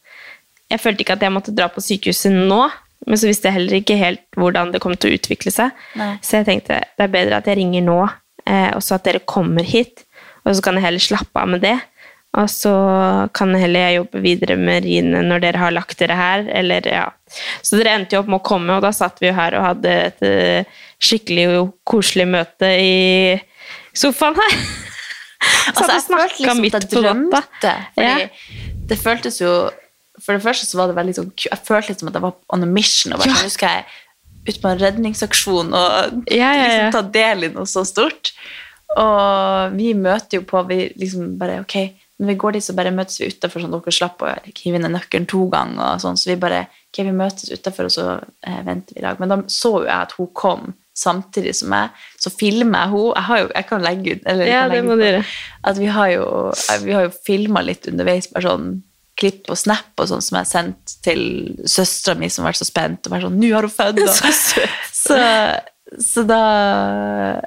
[0.70, 2.70] Jeg følte ikke at jeg måtte dra på sykehuset nå,
[3.08, 5.72] men så visste jeg heller ikke helt hvordan det kom til å utvikle seg.
[5.96, 6.18] Nei.
[6.22, 8.10] Så jeg tenkte det er bedre at jeg ringer nå,
[8.46, 10.04] eh, og så at dere kommer hit.
[10.46, 11.80] Og så kan jeg heller slappe av med det.
[12.38, 12.72] Og så
[13.34, 16.44] kan heller jeg jobbe videre med riene når dere har lagt dere her.
[16.54, 17.06] Eller, ja.
[17.66, 19.66] Så dere endte jo opp med å komme, og da satt vi jo her og
[19.72, 21.48] hadde et eh, skikkelig
[21.88, 23.40] koselig møte i
[23.98, 24.58] sofaen her.
[25.68, 27.72] Altså, jeg følte liksom midt at jeg drømte.
[27.94, 28.28] Fordi Ja.
[28.90, 29.52] det føltes jo
[30.24, 32.64] For det første så var det veldig sånn Jeg følte liksom at jeg var on
[32.66, 33.14] a mission.
[33.14, 33.36] Og bare Ja.
[33.36, 33.86] sånn, nå jeg
[34.56, 36.64] ut på en redningsaksjon og ja, ja.
[36.68, 38.32] liksom ta del i noe så stort.
[38.98, 41.76] Og vi møter jo på Vi liksom bare Ok,
[42.20, 44.80] når vi går dit, så bare møtes vi utafor, sånn at dere slapp å hive
[44.82, 45.94] ned nøkkelen to ganger.
[45.94, 48.06] og sånn, Så vi bare Ok, vi møtes utafor, og så
[48.48, 49.20] eh, venter vi i lag.
[49.20, 51.90] Men da så jo jeg at hun kom samtidig som meg.
[52.18, 53.14] Så filmer jeg henne.
[53.14, 55.24] Jeg, har jo, jeg kan legge ut eller Ja, kan det legge må ut dere.
[55.64, 56.26] at vi har jo,
[56.88, 58.82] vi har jo filma litt underveis, bare sånn
[59.18, 61.22] klipp og snap og sånn som jeg har sendt til
[61.66, 63.06] søstera mi, som har vært så spent.
[63.06, 64.10] og vært sånn, 'Nå har hun født!' og-
[64.94, 65.60] Så så,
[66.02, 67.42] så da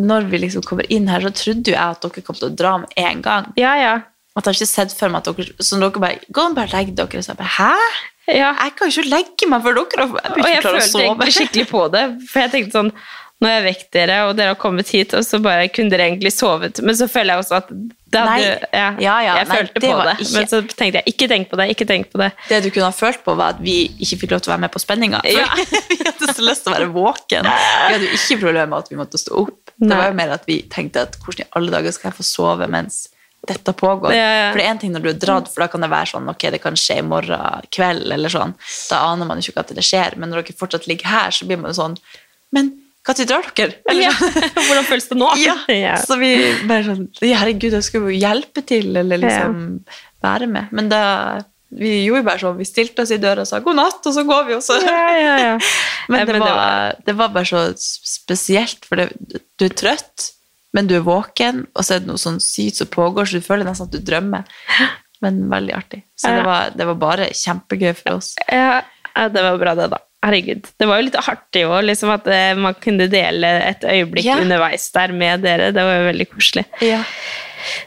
[0.00, 2.56] Når vi liksom kommer inn her, så trodde jo jeg at dere kom til å
[2.56, 3.52] dra med en gang.
[3.60, 3.94] Ja, ja.
[4.34, 6.72] At jeg har ikke sett for meg at dere Så dere bare 'Gå og bare
[6.74, 8.50] legg dere.' Så jeg bare 'Hæ?' ja.
[8.58, 10.06] Jeg kan jo ikke legge meg før dere.
[10.06, 12.78] Jeg Og blir jeg ikke klar å følte egentlig skikkelig på det, for jeg tenkte
[12.78, 12.92] sånn
[13.42, 16.06] Nå har jeg vekt dere, og dere har kommet hit, og så bare kunne dere
[16.06, 16.78] egentlig sovet.
[16.86, 17.68] Men så føler jeg også at
[18.14, 18.68] det hadde, Nei.
[18.72, 21.28] ja, Ja, ja, Jeg nei, følte det på det, ikke- men så tenkte jeg ikke
[21.28, 22.28] tenk på det, ikke tenk på det.
[22.48, 24.60] Det du kunne ha følt på, var at vi ikke fikk lov til å være
[24.64, 25.20] med på spenninga.
[25.24, 25.34] Vi
[26.06, 27.42] hadde så lyst til å være våken.
[27.42, 29.58] Vi hadde jo ikke problemer med at vi måtte stå opp.
[29.82, 32.24] Det var jo mer at vi tenkte at hvordan i alle dager skal jeg få
[32.28, 33.08] sove mens
[33.48, 34.14] dette pågår.
[34.14, 34.46] Ja, ja.
[34.52, 36.30] For det er en ting når du er dratt, for da kan det være sånn
[36.30, 38.54] ok, det kan skje i morgen kveld, eller sånn.
[38.88, 40.16] Da aner man jo ikke at det skjer.
[40.16, 41.98] Men når dere fortsatt ligger her, så blir man jo sånn
[42.54, 42.70] Men
[43.06, 43.74] når drar dere?
[43.90, 44.10] Eller Ja.
[44.16, 44.50] sånn.
[44.66, 45.30] Hvordan føles det nå?
[45.42, 45.96] Ja, Ja.
[46.00, 46.30] så vi
[46.68, 49.84] bare sånn Herregud, jeg skulle jo hjelpe til, eller liksom
[50.24, 50.72] være med.
[50.72, 51.02] Men da
[51.74, 54.22] Vi gjorde bare sånn, vi stilte oss i døra og sa god natt, og så
[54.24, 55.54] går vi, og så Ja, ja, ja.
[56.08, 59.08] Men, det, var, det var bare så spesielt, for det,
[59.58, 60.30] du er trøtt,
[60.74, 63.46] men du er våken, og så er det noe sånn sykt som pågår, så du
[63.46, 64.44] føler nesten at du drømmer.
[65.24, 66.02] Men veldig artig.
[66.18, 66.36] Så Ja.
[66.36, 68.34] det var, det var bare kjempegøy for oss.
[68.50, 68.82] Ja,
[69.16, 69.98] ja, det var bra det, da.
[70.24, 70.68] Herregud.
[70.80, 74.38] Det var jo litt artig òg, liksom at eh, man kunne dele et øyeblikk Ja.
[74.40, 75.70] underveis der med dere.
[75.76, 76.64] Det var jo veldig koselig.
[76.80, 77.02] Ja.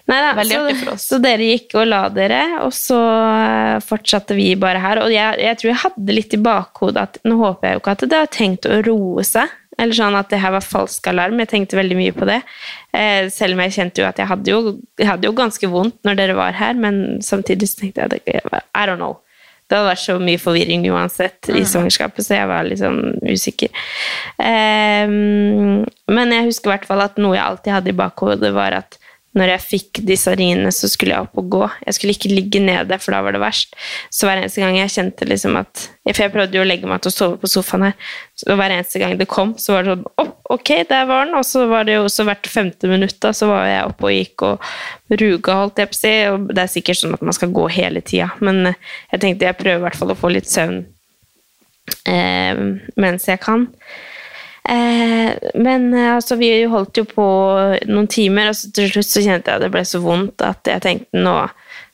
[0.10, 1.04] Neida, Veldig så, artig for oss.
[1.12, 5.02] Så dere gikk og la dere, og så eh, fortsatte vi bare her.
[5.04, 7.96] Og jeg, jeg tror jeg hadde litt i bakhodet at nå håper jeg jo ikke
[7.98, 9.54] at det har tenkt å roe seg.
[9.78, 11.38] Eller sånn at det her var falsk alarm.
[11.44, 12.40] Jeg tenkte veldig mye på det.
[12.98, 14.62] Eh, selv om jeg kjente jo at jeg hadde jo,
[14.98, 18.66] jeg hadde jo ganske vondt når dere var her, men samtidig så tenkte jeg at
[18.74, 19.20] I don't know.
[19.68, 23.74] Det hadde vært så mye forvirring uansett i svangerskapet, så jeg var litt sånn usikker.
[24.40, 28.78] Um, men jeg husker i hvert fall at noe jeg alltid hadde i bakhodet, var
[28.80, 28.96] at
[29.38, 31.62] når jeg fikk disse riene, så skulle jeg opp og gå.
[31.86, 33.76] Jeg skulle ikke ligge nede, for da var det verst.
[34.14, 37.02] Så hver eneste gang jeg kjente liksom at For jeg prøvde jo å legge meg
[37.04, 38.12] til å sove på sofaen her.
[38.40, 41.36] Så hver eneste gang det kom, så var det sånn oh, ok, der var den.
[41.36, 44.16] Og så var det jo også hvert femte minutt, da, så var jeg oppe og
[44.16, 44.70] gikk og
[45.20, 46.14] ruga, holdt jeg på å si.
[46.32, 49.60] Og det er sikkert sånn at man skal gå hele tida, men jeg tenkte jeg
[49.60, 50.86] prøver i hvert fall å få litt søvn
[52.08, 52.64] eh,
[52.96, 53.68] mens jeg kan.
[54.68, 57.28] Eh, men eh, altså, vi holdt jo på
[57.88, 60.84] noen timer, og til slutt så kjente jeg at det ble så vondt at jeg
[60.84, 61.38] tenkte nå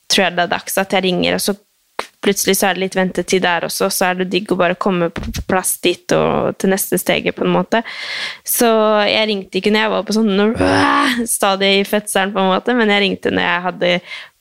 [0.09, 1.55] tror jeg det er dags at jeg ringer, og så
[2.23, 5.09] plutselig så er det litt ventetid der også, så er det digg å bare komme
[5.13, 7.83] på plass dit og til neste steget, på en måte.
[8.47, 8.69] Så
[9.09, 10.45] jeg ringte ikke når jeg var på sånn
[11.35, 13.91] stadig i fødselen, på en måte, men jeg ringte når jeg hadde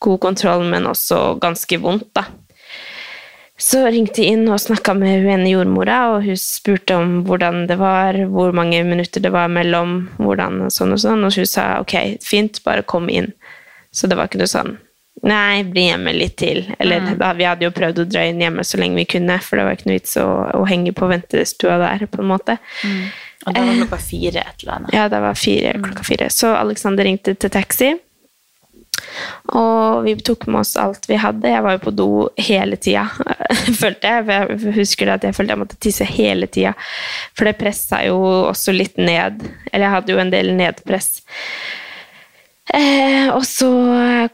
[0.03, 2.27] god kontroll, men også ganske vondt, da.
[3.62, 7.66] Så ringte jeg inn og snakka med hun ene jordmora, og hun spurte om hvordan
[7.70, 11.46] det var, hvor mange minutter det var mellom, hvordan og sånn og sånn, og hun
[11.46, 11.94] sa ok,
[12.27, 13.31] fint, bare kom inn.
[13.94, 14.79] Så det var ikke noe sånn
[15.29, 16.64] Nei, bli hjemme litt til.
[16.83, 19.61] Eller da, vi hadde jo prøvd å dra inn hjemme så lenge vi kunne, for
[19.61, 20.25] det var ikke noe vits å,
[20.59, 22.57] å henge på ventestua der, på en måte.
[23.44, 24.94] Og da var klokka fire et eller annet.
[24.96, 26.31] Ja, det var fire, klokka fire.
[26.33, 27.92] Så Alexander ringte til taxi.
[29.52, 31.50] Og vi tok med oss alt vi hadde.
[31.50, 32.09] Jeg var jo på do
[32.40, 33.09] hele tida,
[33.83, 34.26] følte jeg.
[34.31, 36.74] Jeg husker det at jeg følte jeg måtte tisse hele tida.
[37.37, 38.18] For det pressa jo
[38.52, 39.44] også litt ned.
[39.72, 41.16] Eller jeg hadde jo en del nedpress.
[42.72, 43.68] Eh, og så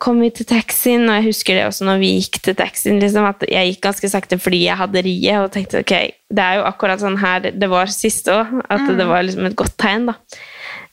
[0.02, 3.24] kom vi til taxien, og jeg husker det også når vi gikk til taxien, liksom,
[3.26, 5.94] at jeg gikk ganske sakte fordi jeg hadde riet, og tenkte ok,
[6.36, 9.56] det er jo akkurat sånn her det var sist òg, at det var liksom et
[9.58, 10.18] godt tegn, da.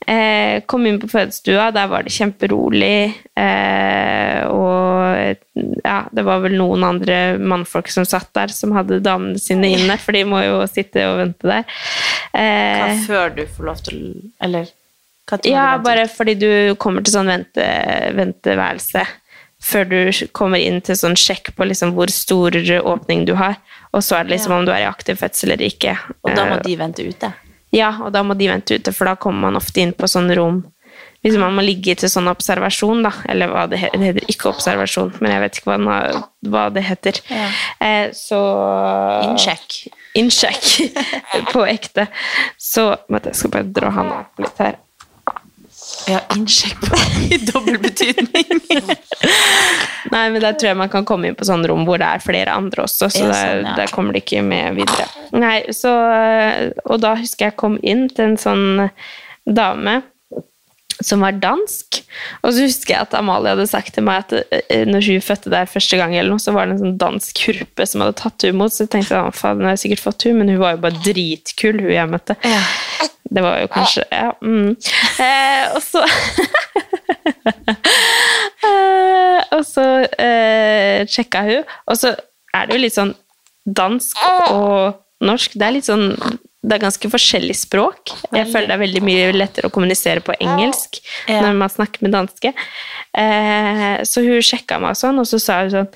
[0.08, 5.36] Eh, kom inn på fødestua, der var det kjemperolig, eh, og
[5.82, 9.98] ja, det var vel noen andre mannfolk som satt der, som hadde damene sine inne,
[9.98, 11.66] for de må jo sitte og vente der.
[12.36, 14.00] Hva Eh, før du får lov til
[14.44, 14.68] Eller
[15.48, 17.64] ja, bare fordi du kommer til sånn vente,
[18.14, 19.06] venteværelse
[19.66, 22.52] før du kommer inn til sånn sjekk på liksom hvor stor
[22.84, 23.56] åpning du har.
[23.96, 24.58] Og så er det liksom Ja.
[24.60, 25.98] om du er i aktiv fødsel eller ikke.
[26.24, 27.34] Og da må Eh, de vente ute?
[27.76, 30.32] Ja, og da må de vente ute, for da kommer man ofte inn på sånn
[30.38, 30.64] rom.
[31.26, 34.52] Hvis man må ligge til sånn observasjon, da, eller hva det heter, det heter ikke
[34.52, 37.20] observasjon, men jeg vet ikke hva, den hva det heter.
[37.34, 37.48] Ja.
[37.82, 38.40] Eh, så
[39.26, 39.80] Innsjekk.
[40.22, 40.70] Innsjekk
[41.54, 42.08] på ekte.
[42.62, 44.78] Så vent, jeg skal bare dra han opp litt her.
[46.10, 46.86] Ja, innsjekk
[47.34, 48.62] i dobbel betydning.
[50.14, 52.24] Nei, men der tror jeg man kan komme inn på sånne rom hvor det er
[52.24, 53.76] flere andre også, så Ja, sånn, ja.
[53.80, 55.08] der kommer de ikke med videre.
[55.36, 55.94] Nei, så
[56.86, 58.68] Og da husker jeg kom inn til en sånn
[59.46, 60.02] dame
[61.04, 62.02] som var dansk.
[62.44, 64.36] Og så husker jeg at Amalie hadde sagt til meg at
[64.72, 67.42] eh, når hun fødte der første gang, eller noe, så var det en sånn dansk
[67.48, 68.76] hurpe som hadde tatt henne imot.
[68.76, 71.04] Så jeg tenkte jeg, faen, hun har sikkert fått henne, men hun var jo bare
[71.04, 72.38] dritkul, hun jeg møtte.
[73.26, 74.32] Det var jo kanskje Ja.
[74.42, 74.76] Mm.
[75.20, 76.04] Eh, og så
[78.70, 79.86] eh, Og så
[80.22, 82.14] eh, sjekka hun, og så
[82.56, 83.16] er det jo litt sånn
[83.66, 84.20] dansk
[84.54, 85.58] og norsk.
[85.58, 86.14] Det er litt sånn
[86.66, 88.12] det er ganske forskjellig språk.
[88.34, 90.98] Jeg føler det er veldig mye lettere å kommunisere på engelsk
[91.30, 91.42] Ja.
[91.46, 92.54] når man snakker med danske.
[93.14, 95.92] Eh, så hun sjekka meg sånn, og så sa hun sånn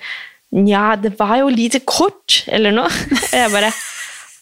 [0.70, 2.90] Ja, det var jo lite kort, eller noe.
[3.30, 3.70] Og jeg bare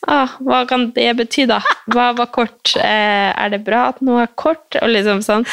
[0.07, 1.59] ah, Hva kan det bety, da?
[1.93, 2.73] Hva var kort?
[2.77, 4.77] Eh, er det bra at noe er kort?
[4.81, 5.45] Og liksom sånn.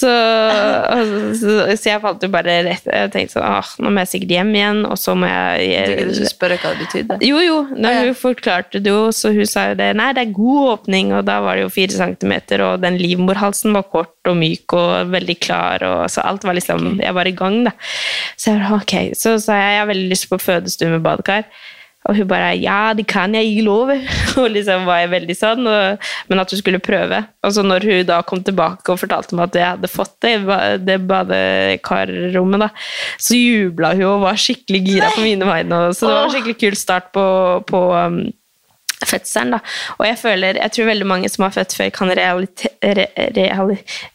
[0.00, 4.00] Så, og, så, så jeg falt jo bare rett Jeg tenkte sånn ah, Nå må
[4.00, 7.18] jeg sikkert hjem igjen, og så må jeg, jeg Du ikke spørre hva det betydde?
[7.26, 7.58] jo, jo.
[7.76, 7.92] Ja.
[8.06, 9.90] hun forklarte det jo, så hun sa jo det.
[9.98, 13.76] Nei, det er god åpning, og da var det jo fire centimeter, og den livmorhalsen
[13.76, 17.34] var kort og myk og veldig klar, og så alt var liksom Jeg var i
[17.36, 17.74] gang, da.
[18.36, 18.96] Så jeg bare, ok.
[19.18, 21.44] Så sa jeg jeg har veldig lyst på fødestue med badekar.
[22.10, 23.92] Og hun bare ja, det kan jeg gi lov.
[24.40, 27.20] Og liksom var jeg veldig sånn, og, men at hun skulle prøve.
[27.46, 30.34] Og så når hun da kom tilbake og fortalte meg at jeg hadde fått det,
[30.86, 32.68] det badekarrommet, da,
[33.20, 35.80] så jubla hun og var skikkelig gira på mine vegne.
[35.94, 37.24] Så det var en skikkelig kul start på,
[37.70, 38.20] på um,
[39.06, 39.56] fødselen.
[39.56, 39.62] da.
[39.98, 42.28] Og jeg føler, jeg tror veldig mange som har født før, kan re,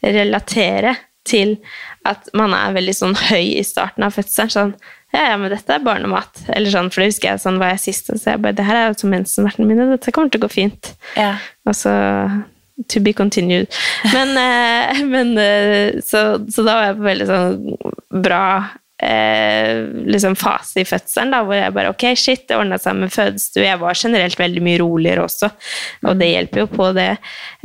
[0.05, 1.57] relatere til
[2.05, 4.53] at man er veldig sånn høy i starten av fødselen.
[4.53, 4.75] sånn,
[5.15, 6.43] ja, ja, men dette er barnemat.
[6.51, 8.67] Eller sånn, for det husker jeg sånn var jeg sist, og så jeg bare, det
[8.67, 10.91] her er jo som mensenvertene mine, dette kommer til å gå fint.
[11.15, 11.35] Ja.
[11.65, 11.93] Og så
[12.91, 13.71] to be continued.
[14.11, 18.47] Men, eh, men eh, så, så da var jeg på veldig sånn bra
[19.03, 23.13] eh, liksom fase i fødselen, da, hvor jeg bare ok, shit, det ordna seg med
[23.13, 23.65] fødestue.
[23.65, 25.51] Jeg var generelt veldig mye roligere også,
[26.05, 27.09] og det hjelper jo på det.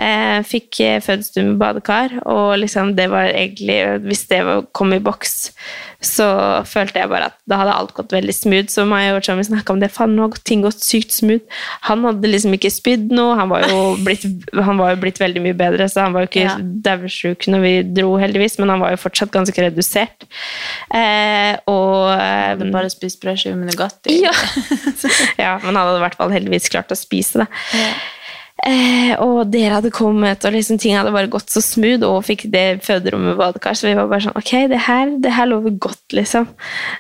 [0.01, 4.93] Eh, fikk eh, fødestue med badekar, og liksom det var egentlig Hvis det var, kom
[4.95, 5.53] i boks,
[6.01, 6.27] så
[6.65, 8.71] følte jeg bare at da hadde alt gått veldig smooth.
[8.73, 9.91] Så meg og Chami snakka om det.
[9.93, 11.43] Faen, nå har ting gått sykt smooth.
[11.89, 13.35] Han hadde liksom ikke spydd noe.
[13.37, 13.67] Han var
[14.07, 14.25] blitt,
[14.57, 16.55] han var jo blitt veldig mye bedre, så han var jo ikke Ja.
[16.87, 20.25] daudsjuk når vi dro, heldigvis, men han var jo fortsatt ganske redusert.
[20.89, 24.23] Eh, og eh, Hadde bare spist brødskive med Nugatti.
[24.25, 24.33] ja.
[25.45, 27.51] ja, men han hadde i hvert fall heldigvis klart å spise det.
[28.61, 32.45] Eh, og dere hadde kommet, og liksom ting hadde bare gått så smooth, og fikk
[32.53, 36.05] det føderommet badekar, så vi var bare sånn Ok, det her, det her lover godt,
[36.17, 36.49] liksom.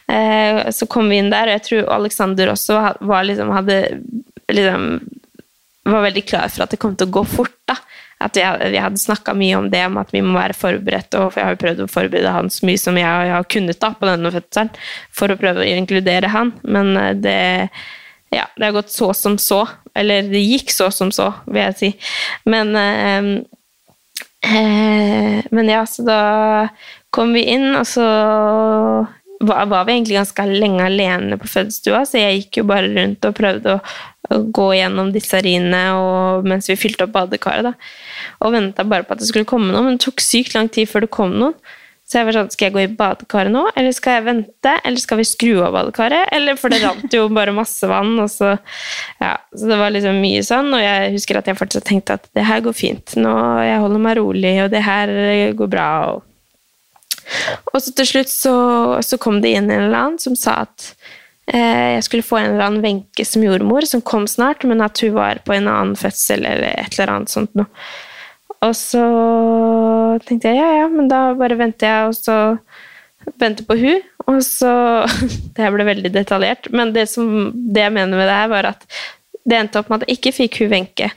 [0.09, 3.81] Eh, så kom vi inn der, og jeg tror Alexander også var liksom, hadde
[4.51, 4.87] liksom
[5.91, 7.57] var veldig klar for at det kom til å gå fort.
[7.69, 7.77] da.
[8.21, 11.17] At vi hadde, hadde snakka mye om det, om at vi må være forberedt.
[11.17, 13.81] Og jeg har jo prøvd å forberede han så mye som jeg, jeg har kunnet
[13.81, 14.75] da, på denne fødselen,
[15.17, 16.53] for å prøve å inkludere han.
[16.69, 17.39] Men eh, det,
[18.31, 19.65] ja, det har gått så som så.
[19.95, 21.91] Eller det gikk så som så, vil jeg si.
[22.51, 23.31] Men eh,
[24.47, 26.21] eh, Men ja, så da
[27.11, 28.07] kom vi inn, og så
[29.41, 33.27] var, var vi egentlig ganske lenge alene på fødestua, så jeg gikk jo bare rundt
[33.27, 33.81] og prøvde å,
[34.31, 35.81] å gå gjennom disse riene
[36.47, 37.67] mens vi fylte opp badekaret.
[37.67, 37.73] da,
[38.45, 40.93] Og venta bare på at det skulle komme noen, men det tok sykt lang tid
[40.93, 41.57] før det kom noen.
[42.11, 44.99] Så jeg var sånn, skal jeg gå i badekaret nå, eller skal jeg vente, eller
[44.99, 46.33] skal vi skru av badekaret?
[46.35, 48.57] Eller, for det rant jo bare masse vann, og så
[49.21, 52.27] Ja, så det var liksom mye sånn, og jeg husker at jeg fortsatt tenkte at
[52.35, 55.15] det her går fint, nå jeg holder meg rolig, og det her
[55.55, 56.27] går bra, og
[57.71, 58.55] og så til slutt så,
[59.07, 60.87] så, kom det inn en eller annen som sa at
[61.53, 65.01] eh, jeg skulle få en eller annen Wenche som jordmor, som kom snart, men at
[65.05, 67.71] hun var på en annen fødsel eller et eller annet sånt noe.
[68.67, 69.03] Og så
[70.27, 74.41] tenkte jeg ja, ja, men da bare venter jeg, og så venter på hun, og
[74.45, 74.73] så
[75.55, 78.73] Det her ble veldig detaljert, men det, som, det jeg mener med det her, var
[78.75, 78.85] at
[79.49, 81.09] det endte opp med at jeg ikke fikk hun Wenche.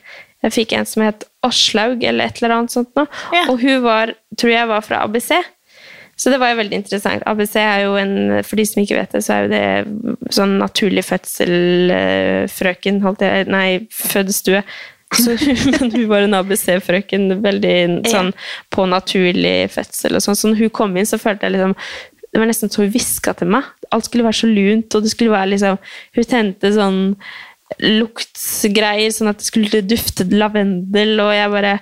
[0.43, 3.07] Jeg fikk en som het Aslaug, eller et eller annet sånt noe.
[3.35, 3.45] Ja.
[3.51, 5.31] Og hun var, tror jeg var fra ABC.
[6.19, 7.23] Så det var jo veldig interessant.
[7.27, 10.57] ABC er jo en, for de som ikke vet det, så er jo det sånn
[10.61, 14.61] naturlig fødsel-frøken, holdt jeg Nei, fødestue.
[15.17, 15.35] Så,
[15.79, 17.77] men hun var en ABC-frøken, veldig
[18.09, 18.33] sånn
[18.73, 20.39] på naturlig fødsel og sånn.
[20.39, 21.77] Så når hun kom inn, så følte jeg liksom
[22.33, 23.67] Det var nesten så hun hviska til meg.
[23.93, 25.81] Alt skulle være så lunt, og det skulle være liksom
[26.17, 27.01] Hun tente sånn
[27.81, 31.77] luktgreier, sånn at det skulle dufte lavendel, og jeg bare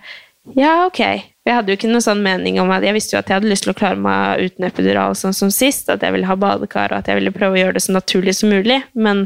[0.58, 1.02] Ja, ok.
[1.42, 3.50] Jeg hadde jo ikke noen sånn mening om at jeg visste jo at jeg hadde
[3.50, 6.94] lyst til å klare meg uten epidural sånn som sist, at jeg ville ha badekar
[6.94, 9.26] og at jeg ville prøve å gjøre det så naturlig som mulig, men,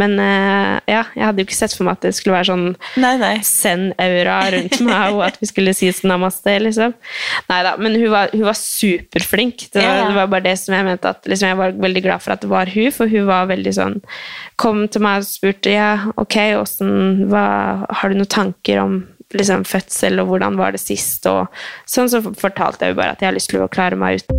[0.00, 2.66] men eh, ja, jeg hadde jo ikke sett for meg at det skulle være sånn
[3.02, 3.34] Nei, nei.
[3.46, 6.94] zen-aura rundt meg, og at vi skulle si namaste, liksom.
[7.50, 9.66] Nei da, men hun var, hun var superflink.
[9.74, 12.02] Det var, Ja, det var bare det som jeg mente at liksom, Jeg var veldig
[12.04, 13.98] glad for at det var hun, for hun var veldig sånn
[14.60, 19.00] Kom til meg og spurte ja, ok, åssen Har du noen tanker om
[19.36, 21.26] liksom, fødsel, og hvordan var det sist?
[21.30, 21.46] Og
[21.88, 24.38] sånn så fortalte jeg jo bare at jeg har lyst til å klare meg ut.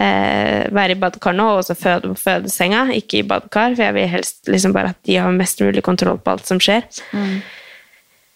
[0.00, 3.96] eh, være i badekar nå, og også føde på fødesenga, ikke i badekar, for jeg
[3.98, 6.86] vil helst liksom bare at de har mest mulig kontroll på alt som skjer.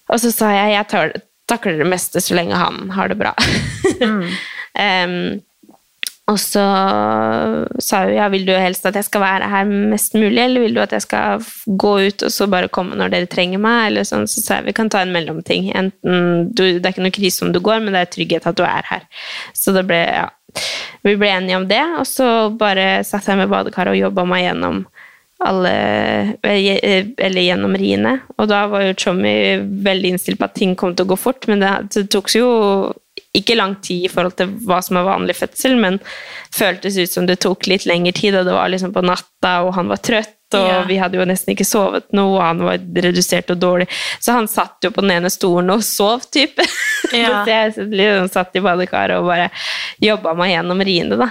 [0.09, 1.19] Og så sa jeg jeg tar,
[1.51, 3.35] takler det meste så lenge han har det bra.
[4.79, 5.41] Em,
[6.29, 6.63] og så
[7.81, 10.77] sa hun ja, vil du helst at jeg skal være her mest mulig, eller vil
[10.77, 13.89] du at jeg skal gå ut og så bare komme når dere trenger meg?
[13.89, 15.71] Eller sånn, så sa jeg vi kan ta en mellomting.
[15.73, 18.61] Enten, du, det er ikke noe krise om du går, men det er trygghet at
[18.61, 19.09] du er her.
[19.57, 20.29] Så det ble, ja.
[21.07, 24.47] Vi ble enige om det, og så bare satt jeg med badekaret og jobba meg
[24.47, 24.83] gjennom
[25.47, 25.73] alle
[26.43, 28.17] eh, Eller gjennom riene.
[28.39, 29.35] Og da var jo Tjommi
[29.87, 32.49] veldig innstilt på at ting kom til å gå fort, men det, det tok jo
[33.35, 36.01] ikke lang tid i forhold til hva som er vanlig fødsel, men
[36.55, 39.75] føltes ut som det tok litt lengre tid, og det var liksom på natta, og
[39.79, 40.35] han var trøtt.
[40.55, 40.83] Og Ja.
[40.89, 43.87] vi hadde jo nesten ikke sovet noe, og han var redusert og dårlig.
[44.19, 46.65] Så han satt jo på den ene stolen og sov, type.
[47.13, 47.45] Ja.
[47.45, 49.51] så jeg liksom satt i badekaret og bare
[50.03, 51.29] jobba meg gjennom riene, da.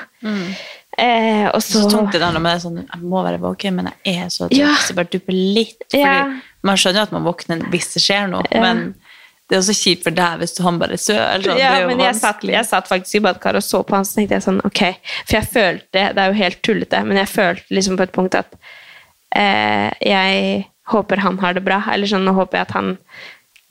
[0.97, 4.15] Eh, og så, Så tungt det der er sånn Jeg må være våken, men jeg
[4.23, 4.57] er så trøtt.
[4.57, 4.71] Ja.
[4.81, 5.83] Så bare dupper litt.
[5.91, 6.39] Fordi Ja.
[6.63, 8.95] Man skjønner jo at man våkner hvis det skjer noe, men
[9.47, 11.43] det er også kjipt for deg hvis han bare søler.
[11.45, 11.59] Sånn.
[11.61, 14.03] ja, det er men jeg satt, jeg satt faktisk i badekaret og så på han,
[14.07, 14.81] så tenkte jeg sånn, ok.
[15.23, 18.35] For jeg følte, det er jo helt tullete, men jeg følte liksom på et punkt
[18.35, 18.57] at
[19.35, 21.81] eh, jeg håper han har det bra.
[21.93, 22.93] Eller sånn, nå håper jeg at han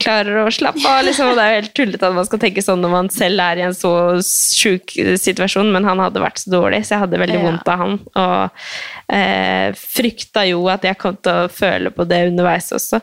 [0.02, 0.98] klarer å slappe av.
[1.06, 1.30] Liksom.
[1.32, 3.60] Og det er jo helt tullete at man skal tenke sånn når man selv er
[3.60, 7.38] i en så sjuk situasjon, men han hadde vært så dårlig, så jeg hadde veldig
[7.38, 7.44] Ja.
[7.46, 7.94] vondt av han.
[8.24, 13.00] Og eh, frykta jo at jeg kom til å føle på det underveis også.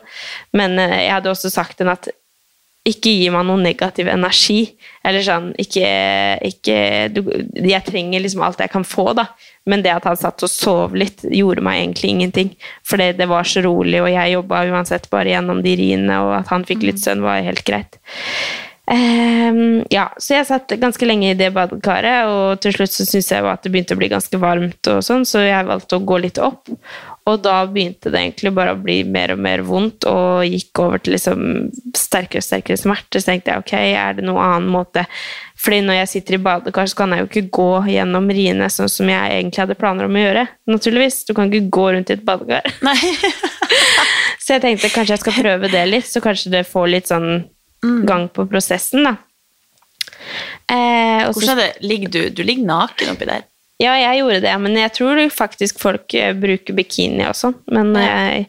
[0.54, 2.10] Men eh, jeg hadde også sagt den at
[2.84, 4.74] ikke gi meg noe negativ energi.
[5.04, 5.88] Eller sånn, ikke,
[6.44, 6.76] ikke
[7.12, 7.22] du,
[7.64, 9.28] Jeg trenger liksom alt jeg kan få, da.
[9.68, 12.52] Men det at han satt og sov litt, gjorde meg egentlig ingenting.
[12.84, 16.34] For det, det var så rolig, og jeg jobba uansett bare gjennom de riene, og
[16.42, 17.96] at han fikk litt søvn, var helt greit.
[18.90, 23.30] Ehm, ja, så jeg satt ganske lenge i det badekaret, og til slutt så syntes
[23.32, 26.20] jeg at det begynte å bli ganske varmt, og sånn, så jeg valgte å gå
[26.26, 26.68] litt opp.
[27.24, 31.00] Og da begynte det egentlig bare å bli mer og mer vondt, og gikk over
[31.00, 33.16] til liksom sterkere og sterkere smerte.
[33.16, 35.06] Så tenkte jeg ok, er det noen annen måte?
[35.64, 38.92] Fordi når jeg sitter i badekar, så kan jeg jo ikke gå gjennom riene sånn
[38.92, 40.44] som jeg egentlig hadde planer om å gjøre.
[40.68, 41.22] naturligvis.
[41.24, 42.68] Du kan ikke gå rundt i et badekar.
[44.44, 47.46] Så jeg tenkte kanskje jeg skal prøve det litt, så kanskje det får litt sånn
[48.08, 49.16] gang på prosessen, da.
[50.70, 51.70] Eh, og Hvordan er det?
[51.84, 53.44] Ligger du, du ligger naken oppi der?
[53.82, 57.50] ja, jeg gjorde det, men jeg tror faktisk folk eh, bruker bikini også.
[57.74, 58.46] Men eh,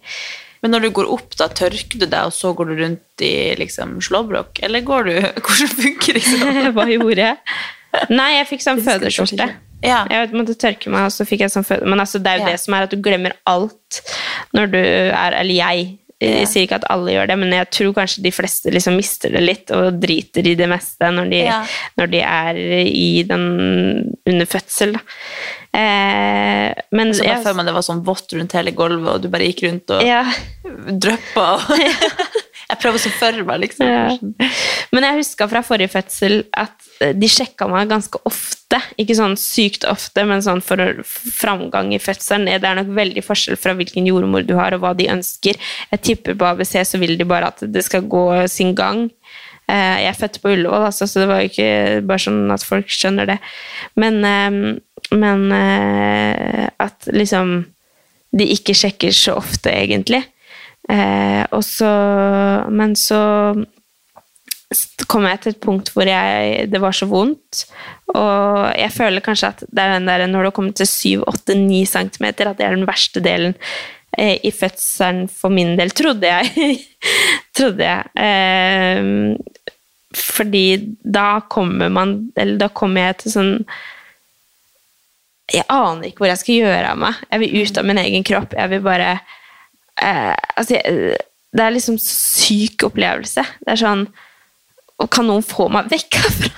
[0.61, 3.55] Men når du går opp, da tørker du deg, og så går du rundt i
[3.59, 4.61] liksom, slåbrok?
[4.63, 5.15] Eller går du
[5.45, 6.21] Hvordan funker det?
[6.29, 6.71] Liksom?
[6.77, 7.37] hva gjorde jeg?
[8.13, 9.49] Nei, jeg fikk sånn fødeskjorte.
[9.85, 9.99] Ja.
[10.09, 11.85] Jeg måtte tørke meg, og så fikk jeg sånn føde...
[11.89, 12.53] Men altså, det er jo Ja.
[12.55, 13.99] det som er at du glemmer alt
[14.55, 15.85] når du er Eller jeg.
[16.23, 19.33] Jeg sier ikke at alle gjør det, men jeg tror kanskje de fleste liksom mister
[19.35, 21.57] det litt og driter i det meste når de, Ja.
[21.99, 22.55] når de er
[22.87, 23.43] i den
[24.25, 24.95] under fødsel.
[25.75, 29.21] Eh, men Så bare jeg- føler man det var sånn vått rundt hele gulvet, og
[29.21, 30.23] du bare gikk rundt og ja.
[30.63, 31.59] dryppa.
[32.65, 33.89] jeg prøver å se meg, liksom.
[33.89, 34.49] Ja.
[34.95, 38.79] Men jeg huska fra forrige fødsel at eh, de sjekka meg ganske ofte.
[39.01, 42.49] Ikke sånn sykt ofte, men sånn for framgang i fødselen.
[42.49, 45.59] Det er nok veldig forskjell fra hvilken jordmor du har, og hva de ønsker.
[45.93, 49.05] Jeg tipper på ABC så vil de bare at det skal gå sin gang.
[49.69, 52.65] Eh, Jeg er født på Ullevål, altså, så det var jo ikke bare sånn at
[52.65, 53.39] folk skjønner det.
[53.97, 57.59] Men, eh, men eh, at liksom
[58.35, 60.25] de ikke sjekker så ofte, egentlig.
[60.91, 61.91] Eh, så,
[62.69, 63.21] men så
[65.09, 67.65] kom jeg til et punkt hvor jeg, det var så vondt.
[68.15, 71.83] Og jeg føler kanskje at det er den der, når du har kommet til 7-8-9
[71.91, 73.55] cm, at det er den verste delen
[74.17, 76.77] eh, i fødselen for min del, trodde jeg.
[77.57, 78.03] trodde jeg.
[78.15, 79.35] Eh,
[80.15, 83.49] fordi da kommer man Eller da kommer jeg til sånn
[85.51, 87.17] Jeg aner ikke hvor jeg skal gjøre av meg.
[87.27, 88.55] Jeg vil ut av min egen kropp.
[88.55, 89.09] Jeg vil bare
[90.01, 90.79] eh, altså,
[91.55, 93.43] Det er liksom syk opplevelse.
[93.65, 94.05] Det er sånn
[94.99, 96.51] Og kan noen få meg vekk herfra?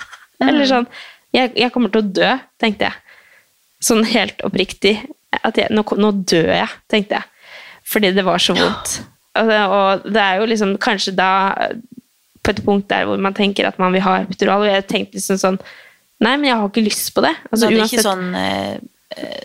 [0.46, 0.86] Eller sånn
[1.34, 2.28] jeg, jeg kommer til å dø,
[2.58, 2.94] tenkte jeg.
[3.84, 4.94] Sånn helt oppriktig.
[5.44, 7.26] At jeg, nå, nå dør jeg, tenkte jeg.
[7.84, 8.94] Fordi det var så vondt.
[9.36, 11.28] Og, det- og det er jo liksom kanskje da
[12.42, 15.18] på et punkt der hvor man tenker at man vil ha epidural, og jeg tenkte
[15.20, 15.58] liksom sånn
[16.24, 17.34] Nei, men jeg har ikke lyst på det.
[17.50, 18.78] Altså, Så det er uansett- ikke sånn eh,
[19.18, 19.44] eh,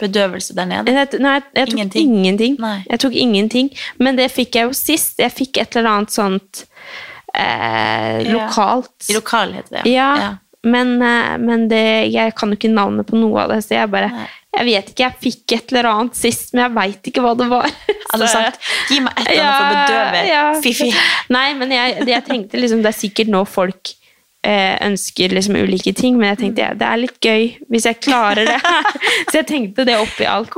[0.00, 0.92] bedøvelse der nede?
[0.96, 2.14] jeg, nei, jeg tok Ingenting?
[2.16, 2.56] ingenting.
[2.90, 3.70] Jeg tok ingenting.
[3.98, 5.18] Men det fikk jeg jo sist.
[5.22, 6.64] Jeg fikk et eller annet sånt
[7.34, 8.32] eh, Ja.
[8.34, 8.92] lokalt.
[9.10, 10.30] I lokal heter det, Ja, ja.
[10.64, 13.90] men, eh, men det, jeg kan jo ikke navnet på noe av det, så jeg
[13.90, 14.26] bare Nei.
[14.50, 17.46] Jeg vet ikke, jeg fikk et eller annet sist, men jeg veit ikke hva det
[17.48, 17.70] var.
[18.10, 18.58] Hadde Så- sagt,
[18.90, 20.60] gi meg et eller annet for å bedøve Ja, ja.
[20.60, 20.88] Fifi.
[21.30, 23.92] Nei, men jeg, jeg tenkte liksom, det er sikkert nå folk
[24.40, 28.48] ønsker liksom ulike ting, men jeg tenkte ja, det er litt gøy hvis jeg klarer
[28.48, 28.56] det.
[29.28, 30.54] så jeg tenkte det oppi alt.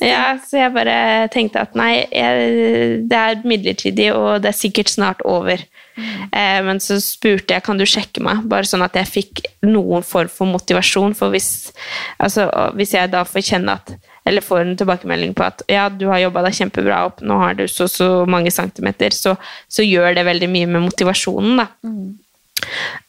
[0.00, 0.96] Ja, så jeg bare
[1.34, 5.60] tenkte at nei, jeg, det er midlertidig, og det er sikkert snart over.
[5.96, 10.04] Eh, men så spurte jeg kan du sjekke meg, bare sånn at jeg fikk noen
[10.06, 11.14] form for motivasjon.
[11.18, 11.70] For hvis,
[12.18, 12.48] altså,
[12.78, 13.94] hvis jeg da får kjenne at
[14.24, 17.58] eller får en tilbakemelding på at ja, du har jobba deg kjempebra opp, nå har
[17.58, 19.34] du så så mange centimeter, så,
[19.68, 21.66] så gjør det veldig mye med motivasjonen, da.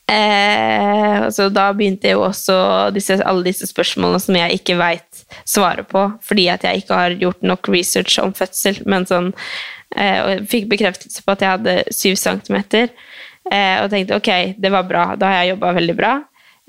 [0.06, 2.56] Eh, så da begynte jo også
[2.94, 7.18] disse, alle disse spørsmålene som jeg ikke veit svaret på, fordi at jeg ikke har
[7.22, 8.84] gjort nok research om fødsel.
[8.90, 9.32] Men sånn,
[9.96, 12.94] eh, og jeg fikk bekreftelse på at jeg hadde syv centimeter.
[13.52, 16.14] eh, og tenkte ok, det var bra, da har jeg jobba veldig bra.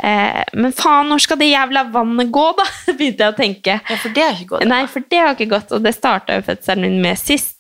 [0.03, 2.66] Eh, men faen, når skal det jævla vannet gå, da?
[2.99, 3.79] Begynte jeg å tenke.
[3.81, 4.68] Ja, for det har ikke gått.
[4.68, 7.55] Nei, for det har ikke gått, og det starta jo fødselen min med sist.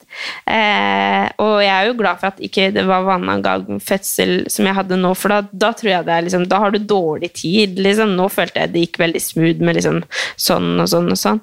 [0.46, 3.36] Eh, og jeg er jo glad for at ikke det var vanna
[3.82, 6.72] fødsel som jeg hadde nå, for da, da tror jeg det er liksom Da har
[6.72, 8.16] du dårlig tid, liksom.
[8.16, 10.00] Nå følte jeg det gikk veldig smooth med liksom
[10.40, 11.42] sånn og sånn og sånn.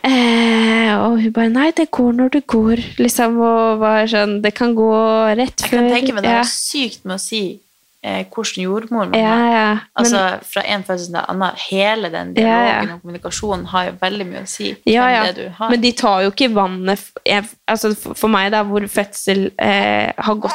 [0.00, 3.36] Eh, og hun bare 'nei, det går når det går', liksom.
[3.36, 4.92] Og var sånn Det kan gå
[5.36, 6.40] rett før Jeg kan tenke meg det ja.
[6.40, 7.60] er sykt med å si
[8.02, 9.68] eh, hvordan jordmoren man Ja, ja.
[9.72, 10.22] Men, Altså,
[10.52, 12.56] fra en fødsel til en annen, hele den Ja, ja.
[12.56, 14.72] dialogen og kommunikasjonen har jo veldig mye å si.
[14.86, 15.22] ja, ja.
[15.30, 15.70] det du har.
[15.70, 20.34] Men de tar jo ikke vannet jeg, altså, for, meg, da, hvor fødsel eh, har
[20.34, 20.52] gått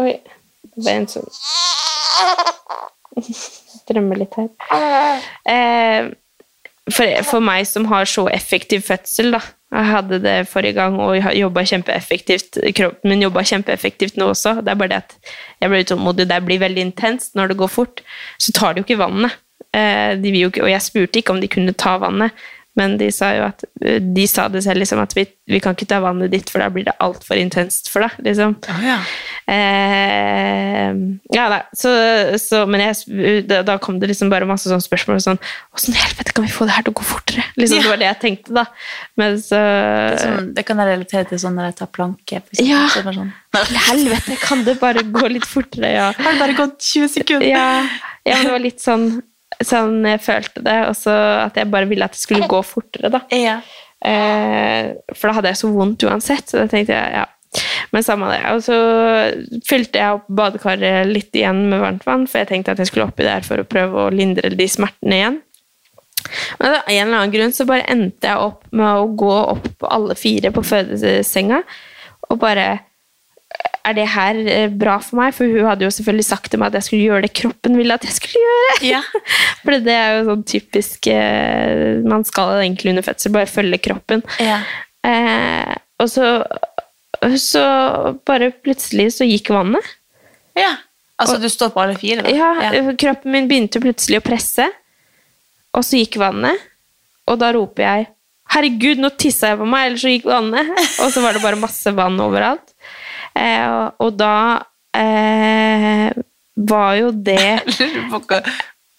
[0.00, 0.14] Oi.
[0.70, 1.28] Det ble en sånn
[3.90, 4.48] Drømmer litt her.
[5.50, 6.10] Eh,
[6.90, 9.40] for, for meg som har så effektiv fødsel, da.
[9.70, 12.58] Jeg hadde det forrige gang og jobba kjempeeffektivt.
[12.74, 14.56] Kroppen min jobba kjempeeffektivt nå også.
[14.64, 15.14] Det er bare det at
[15.62, 16.26] jeg blir utålmodig.
[16.30, 18.02] Det blir veldig intenst når det går fort.
[18.42, 19.38] Så tar de jo ikke vannet.
[19.70, 22.34] Eh, de ikke, og jeg spurte ikke om de kunne ta vannet,
[22.78, 23.64] men de sa jo at
[24.00, 26.68] de sa det selv, liksom, at vi, vi kan ikke ta vannet ditt, for da
[26.72, 28.14] blir det altfor intenst for deg.
[28.22, 28.54] liksom.
[29.50, 30.92] Eh,
[31.34, 31.90] ja, da, så,
[32.38, 35.18] så, men jeg, da, da kom det liksom bare masse sånne spørsmål.
[35.18, 35.40] og Sånn,
[35.74, 37.46] Åssen i helvete kan vi få det her til å gå fortere?
[37.58, 38.66] Liksom, Det var det jeg tenkte, da.
[39.18, 42.42] Men så det, sånn, det kan jeg relatere til sånn når jeg tar planke.
[42.62, 42.84] Ja.
[42.94, 43.32] Sånn,
[43.90, 45.90] helvete, kan det bare gå litt fortere?
[45.96, 46.12] Ja.
[46.14, 47.50] Har det bare gått 20 sekunder?
[47.50, 47.66] Ja,
[48.28, 49.10] ja det var litt sånn,
[49.66, 51.14] sånn jeg følte det, og så
[51.46, 53.22] at jeg bare ville at det skulle gå fortere, da.
[53.34, 53.58] Ja.
[54.00, 57.26] Eh, for da hadde jeg så vondt uansett, så da tenkte jeg ja.
[57.90, 58.40] Men samme det.
[58.54, 58.76] Og så
[59.66, 63.08] fylte jeg opp badekaret litt igjen med varmt vann, for jeg tenkte at jeg skulle
[63.10, 65.40] oppi der for å prøve å lindre de smertene igjen.
[66.60, 69.66] Men av en eller annen grunn så bare endte jeg opp med å gå opp
[69.80, 71.62] på alle fire på fødesenga,
[72.30, 72.68] og bare
[73.86, 75.34] er det her eh, bra for meg?
[75.36, 77.96] For hun hadde jo selvfølgelig sagt til meg at jeg skulle gjøre det kroppen ville
[77.96, 78.76] at jeg skulle gjøre.
[78.88, 79.00] Ja.
[79.62, 84.24] For det er jo sånn typisk eh, Man skal egentlig under fødsel bare følge kroppen.
[84.42, 84.60] Ja.
[85.06, 86.30] Eh, og så,
[87.40, 87.64] så
[88.28, 89.96] bare plutselig så gikk vannet.
[90.58, 90.76] ja.
[91.20, 92.30] Altså, du står på alle fire, da?
[92.32, 94.64] Ja, Kroppen min begynte plutselig å presse,
[95.76, 96.62] og så gikk vannet.
[97.28, 98.06] Og da roper jeg
[98.50, 100.70] 'herregud, nå tissa jeg på meg', eller så gikk vannet.
[101.04, 102.72] Og så var det bare masse vann overalt.
[103.38, 104.34] Eh, og, da
[104.96, 106.10] eh,
[106.60, 108.40] var jo det Lurer på hva,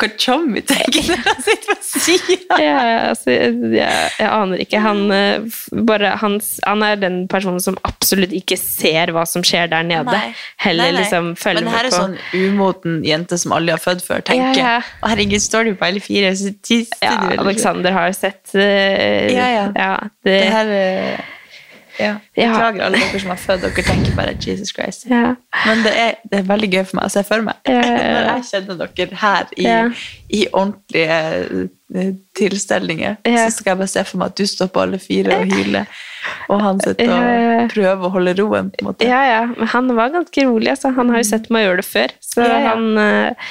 [0.02, 2.58] hva Tjommi tenker når han sitter på sida.
[2.64, 2.78] ja,
[3.12, 4.80] altså, jeg, jeg aner ikke.
[4.82, 9.70] Han, eh, bare, han, han er den personen som absolutt ikke ser hva som skjer
[9.72, 10.10] der nede.
[10.10, 10.32] Nei.
[10.64, 11.04] Heller Nei, nei.
[11.04, 14.24] liksom følger Men det her er på sånn umoten jente som aldri har født før,
[14.32, 14.58] tenker.
[14.58, 15.12] Ja, ja.
[15.12, 17.38] Herregud, står du på alle fire, så tister ja.
[17.44, 19.94] Alexander har sett uh, Ja, ja.
[20.24, 21.38] det, Det her eh,
[22.02, 22.14] ja.
[22.38, 22.50] Ja.
[22.52, 25.06] Beklager alle dere som har født, dere tenker bare Jesus Christ.
[25.10, 25.36] ja.
[25.66, 27.60] Men det er, det er veldig gøy for meg å se for meg.
[27.70, 27.82] Ja.
[28.16, 29.68] Når jeg kjenner dere her i,
[30.42, 31.20] i ordentlige
[31.96, 35.42] eh, tilstelninger, så skal jeg bare se for meg at du står på alle fire
[35.42, 36.02] og hyler,
[36.54, 38.72] og han sitter og prøver å holde roen.
[38.72, 39.08] på en måte.
[39.10, 39.46] Ja, ja.
[39.52, 40.70] Men han var ganske rolig.
[40.76, 40.92] Altså.
[40.98, 42.14] Han har jo sett meg gjøre det før.
[42.22, 43.50] Så han eh,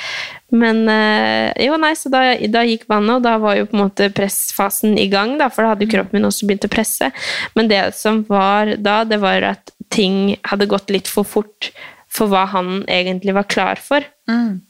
[0.51, 3.84] Men eh, jo, nei, så da, da gikk vannet, og da var jo på en
[3.84, 7.11] måte pressfasen i gang, da, for da hadde jo kroppen min også begynt å presse.
[7.59, 11.70] Men det som var da, det var at ting hadde gått litt for fort
[12.11, 14.05] for hva han egentlig var klar for.
[14.30, 14.61] Mm.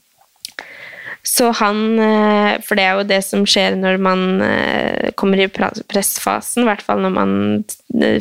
[1.23, 5.49] Så han eh, For det er jo det som skjer når man eh, kommer i
[5.51, 7.35] pressfasen, i hvert fall når man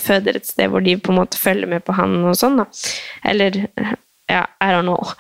[0.05, 2.69] føder et sted hvor de på en måte følger med på han og sånn, da.
[3.31, 3.63] Eller
[4.31, 5.13] ja, I don't know.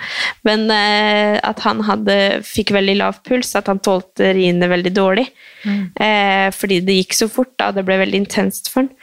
[0.46, 5.26] Men eh, at han hadde, fikk veldig lav puls, at han tålte riene veldig dårlig.
[6.00, 7.70] Eh, fordi det gikk så fort, da.
[7.74, 8.94] Det ble veldig intenst for han.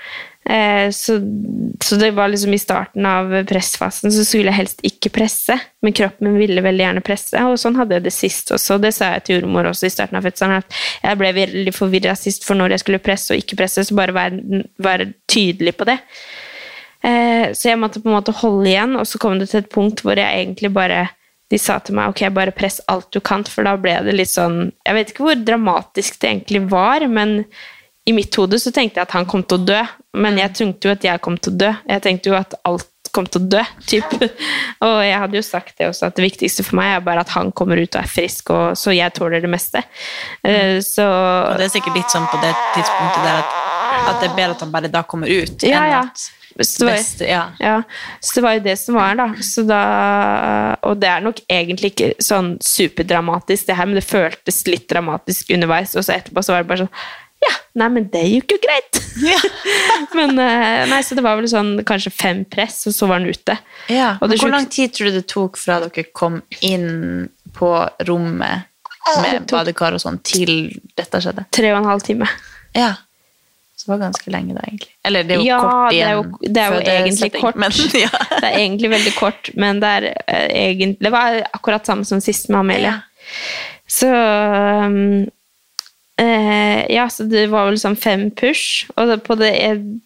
[0.50, 1.20] Eh, så,
[1.84, 5.96] så det var liksom i starten av pressfasen så skulle jeg helst ikke presse, men
[5.96, 8.78] kroppen min ville veldig gjerne presse, og sånn hadde jeg det sist også.
[8.80, 12.16] Det sa jeg til jordmor også i starten av fødselen, at jeg ble veldig forvirra
[12.16, 15.90] sist for når jeg skulle presse og ikke presse, så bare være, være tydelig på
[15.92, 16.00] det.
[17.06, 19.72] Eh, så jeg måtte på en måte holde igjen, og så kom det til et
[19.74, 21.08] punkt hvor jeg egentlig bare
[21.48, 24.32] de sa til meg ok, bare press alt du kan, for da ble det litt
[24.34, 27.40] sånn Jeg vet ikke hvor dramatisk det egentlig var, men
[28.08, 29.80] i mitt hode så tenkte jeg at han kom til å dø.
[30.16, 31.72] Men jeg tenkte jo at jeg kom til å dø.
[31.92, 33.64] Jeg tenkte jo at alt kom til å dø.
[33.92, 34.14] Typ.
[34.86, 37.34] Og jeg hadde jo sagt det også, at det viktigste for meg er bare at
[37.36, 39.84] han kommer ut og er frisk, og, så jeg tåler det meste.
[40.40, 43.60] Eh, Så Og det er sikkert litt sånn på det tidspunktet der at,
[44.14, 46.04] at det er bedre at han bare da kommer ut, Ja, enn ja.
[46.66, 47.44] Så det var- beste, ja.
[47.60, 47.82] Ja,
[48.22, 49.28] så det var jo det som var, da.
[49.42, 49.82] Så da
[50.84, 55.52] og det er nok egentlig ikke sånn superdramatisk, det her, men det føltes litt dramatisk
[55.54, 55.96] underveis.
[55.96, 56.94] Og så etterpå så var det bare sånn
[57.38, 58.98] Ja, nei, men det gikk jo greit.
[60.18, 63.30] men eh, nei, så det var vel sånn kanskje fem press, og så var han
[63.30, 63.58] ute.
[63.94, 64.16] Ja.
[64.22, 67.70] Men hvor lang tid tror du det tok fra dere kom inn på
[68.10, 68.66] rommet
[69.22, 71.46] med badekar og sånn, til dette skjedde?
[71.54, 72.28] Tre og en halv time.
[72.74, 72.96] Ja.
[73.78, 74.94] Så det var ganske lenge da, egentlig.
[75.06, 76.02] Eller det er jo ja, kort igjen.
[76.02, 77.58] det er jo, det er jo egentlig setting, kort.
[77.62, 77.76] Men,
[78.06, 78.10] ja.
[78.34, 82.22] Det er egentlig veldig kort, men det er uh, egentlig Det var akkurat samme som
[82.24, 82.96] sist med Amelie.
[83.86, 84.98] Så um,
[86.18, 89.54] uh, Ja, så det var vel sånn fem push, og på, det,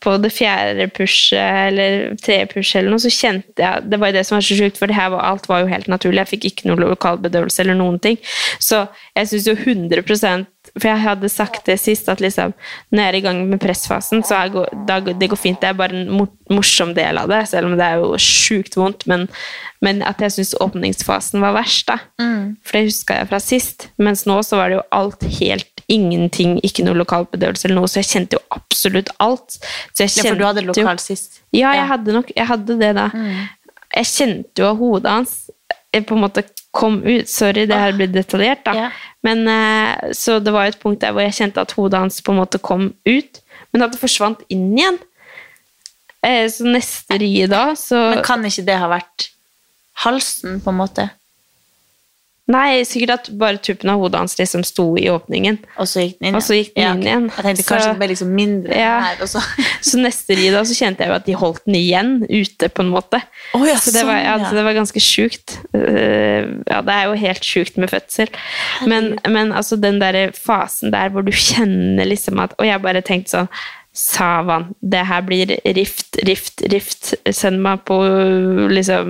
[0.04, 1.40] på det fjerde pushet,
[1.72, 4.60] eller tredje pushet eller noe, så kjente jeg Det var jo det som var så
[4.60, 6.26] sjukt, for det her var, alt var jo helt naturlig.
[6.26, 8.20] Jeg fikk ikke noe lokalbedøvelse eller noen ting.
[8.60, 8.84] Så
[9.16, 10.04] jeg syns jo 100
[10.80, 12.54] For jeg hadde sagt det sist, at liksom
[12.92, 15.60] når jeg er i gang med pressfasen, så er, gå- da, det går fint.
[15.60, 19.04] Det er bare en morsom del av det, selv om det er jo sjukt vondt.
[19.12, 19.28] Men,
[19.84, 21.98] men at jeg syns åpningsfasen var verst, da.
[22.64, 23.90] For det huska jeg fra sist.
[24.00, 28.00] Mens nå så var det jo alt helt ingenting, ikke noe lokalbedøvelse eller noe, så
[28.00, 29.58] jeg kjente jo absolutt alt.
[29.92, 31.42] Så jeg Ja, for du hadde lokal sist.
[31.52, 33.10] Ja, jeg hadde nok jeg hadde det da.
[33.92, 35.34] Jeg kjente jo hodet hans
[35.92, 37.28] på en måte kom ut.
[37.30, 38.74] Sorry, det her blir detaljert, da.
[38.74, 38.90] Ja.
[39.24, 42.32] Men, eh, så det var et punkt der hvor jeg kjente at hodet hans på
[42.32, 43.42] en måte kom ut,
[43.74, 45.00] men at det forsvant inn igjen.
[46.24, 49.30] Eh, Så neste rie da, så Men kan ikke det ha vært
[50.06, 51.10] halsen, på en måte?
[52.52, 55.60] Nei, sikkert at bare tuppen av hodet hans liksom sto i åpningen.
[55.80, 57.28] Og så gikk den inn så gikk den Ja, inn igjen.
[57.38, 59.00] Jeg tenkte Så- kanskje det ble liksom mindre Ja.
[59.02, 59.40] her, også.
[59.40, 62.68] så Så neste ri da, så kjente jeg jo at de holdt den igjen ute,
[62.70, 63.22] på en måte.
[63.54, 64.50] Oh, ja, så det var, sånn, ja, ja.
[64.52, 65.58] det var ganske sjukt.
[65.74, 68.28] Eh, ja, det er jo helt sjukt med fødsel.
[68.86, 73.02] Men, men altså den der fasen der hvor du kjenner liksom at Og jeg bare
[73.02, 73.50] tenkte sånn
[73.94, 77.14] Savan, det her blir rift, rift, rift.
[77.36, 77.98] Send meg på
[78.72, 79.10] liksom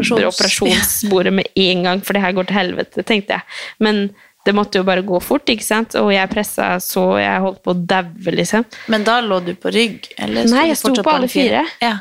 [0.00, 3.46] Operasjons- operasjonsbordet med en gang, for det her går til helvete, tenkte jeg.
[3.78, 4.08] Men
[4.46, 5.94] det måtte jo bare gå fort, ikke sant?
[5.98, 8.66] Og jeg pressa så jeg holdt på å daue, liksom.
[8.90, 10.10] Men da lå du på rygg?
[10.18, 11.64] Eller Nei, jeg sto på alle fire.
[11.82, 11.96] Ja.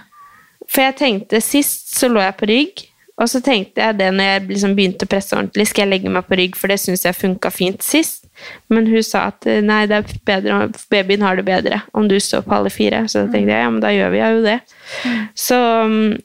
[0.65, 2.85] For jeg tenkte Sist så lå jeg på rygg,
[3.21, 6.11] og så tenkte jeg det når jeg liksom begynte å presse ordentlig, skal jeg legge
[6.11, 8.24] meg på rygg, for det syns jeg funka fint sist.
[8.73, 10.59] Men hun sa at eh, nei, det er bedre,
[10.91, 13.05] babyen har det bedre om du står på alle fire.
[13.11, 14.59] Så da tenkte jeg ja, men da gjør vi jo det.
[15.37, 15.59] Så,
[15.89, 16.15] mm,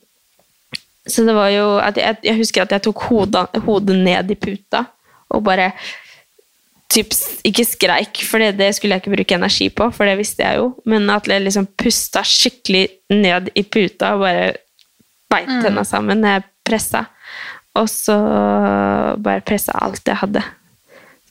[1.10, 4.84] så det var jo jeg, jeg husker at jeg tok hodet, hodet ned i puta
[5.30, 5.70] og bare
[6.90, 7.14] typ,
[7.46, 10.58] ikke skreik, for det, det skulle jeg ikke bruke energi på, for det visste jeg
[10.58, 14.48] jo, men at jeg liksom pusta skikkelig ned i puta og bare
[15.30, 17.04] beit tenna sammen når jeg pressa.
[17.78, 18.16] Og så
[19.22, 20.42] bare pressa alt jeg hadde.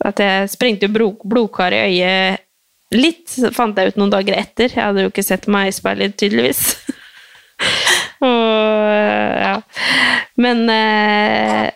[0.06, 2.46] At jeg sprengte jo blod, blodkar i øyet
[2.96, 4.72] litt, fant jeg ut noen dager etter.
[4.72, 6.64] Jeg hadde jo ikke sett meg i speilet, tydeligvis.
[8.30, 8.88] og
[9.44, 9.58] ja.
[10.40, 11.68] Men eh,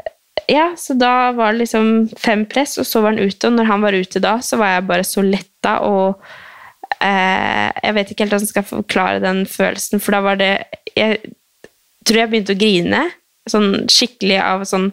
[0.49, 3.47] ja, så da var det liksom fem press, og så var han ute.
[3.47, 6.23] Og når han var ute da, så var jeg bare så letta og
[6.99, 10.53] eh, Jeg vet ikke helt hvordan jeg skal forklare den følelsen, for da var det
[10.95, 11.19] Jeg
[12.03, 13.03] tror jeg begynte å grine
[13.49, 14.89] sånn skikkelig av sånn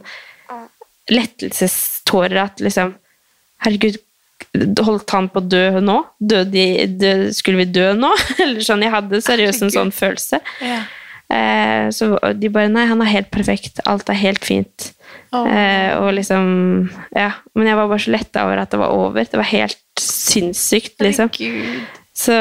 [1.10, 2.92] lettelsestårer at liksom
[3.64, 3.98] Herregud,
[4.80, 5.98] holdt han på å dø nå?
[6.18, 8.10] Døde, de- dø- skulle vi dø nå?
[8.42, 10.40] Eller sånn, Jeg hadde seriøst en sånn følelse.
[11.30, 13.78] Eh, så de bare Nei, han er helt perfekt.
[13.86, 14.88] Alt er helt fint.
[15.46, 17.28] Eh, og liksom Ja.
[17.54, 19.22] Men jeg var bare så letta over at det var over.
[19.28, 21.30] Det var helt sinnssykt, liksom.
[22.20, 22.34] Så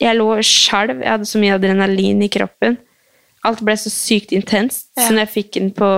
[0.00, 1.02] Jeg lå skjelv.
[1.04, 2.78] Jeg hadde så mye adrenalin i kroppen.
[3.44, 4.88] Alt ble så sykt intenst.
[4.96, 5.88] Så når jeg fikk den på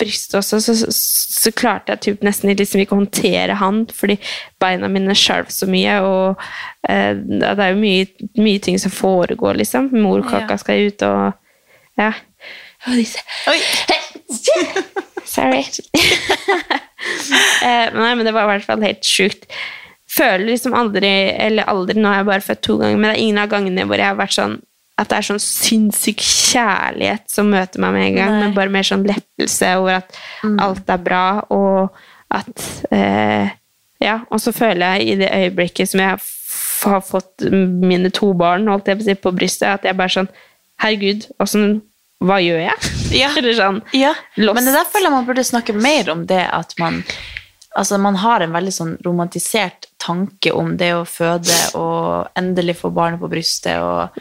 [0.00, 4.18] brystet også, så, så, så klarte jeg typ nesten liksom ikke å håndtere han, fordi
[4.62, 6.42] beina mine skjelv så mye, og
[6.88, 8.06] eh, det er jo mye,
[8.40, 9.90] mye ting som foregår, liksom.
[9.96, 12.12] Morkaka skal ut, og ja.
[12.86, 13.20] Og disse
[15.26, 15.58] Sorry.
[17.66, 19.48] eh, nei, men det var i hvert fall helt sjukt.
[20.16, 23.24] Føler liksom aldri Eller aldri, nå har jeg bare født to ganger, men det er
[23.24, 24.56] ingen av gangene hvor jeg har vært sånn
[24.96, 28.86] at det er sånn sinnssyk kjærlighet som møter meg med en gang, men bare mer
[28.86, 30.16] sånn lettelse over at
[30.64, 31.92] alt er bra, og
[32.32, 33.52] at eh,
[34.02, 38.66] Ja, og så føler jeg i det øyeblikket som jeg har fått mine to barn
[38.68, 40.28] holdt jeg på, på brystet, at jeg bare sånn
[40.82, 41.80] Herregud, åssen
[42.24, 42.90] Hva gjør jeg?
[43.38, 46.76] Eller sånn Ja, men det der føler jeg man burde snakke mer om det at
[46.80, 47.02] man
[47.76, 52.88] Altså, man har en veldig sånn romantisert tanke om det å føde og endelig få
[52.96, 54.16] barnet på brystet, og,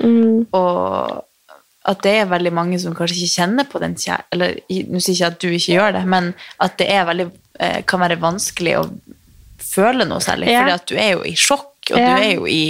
[0.52, 1.24] og
[1.86, 4.24] at det er veldig mange som kanskje ikke kjenner på den kjær...
[4.34, 4.58] Eller
[4.90, 6.32] nå sier jeg ikke at du ikke gjør det, men
[6.66, 7.28] at det er veldig,
[7.62, 8.86] eh, kan være vanskelig å
[9.62, 10.66] føle noe særlig, Ja.
[10.66, 12.10] fordi du er jo i sjokk, og Ja.
[12.18, 12.64] du er jo i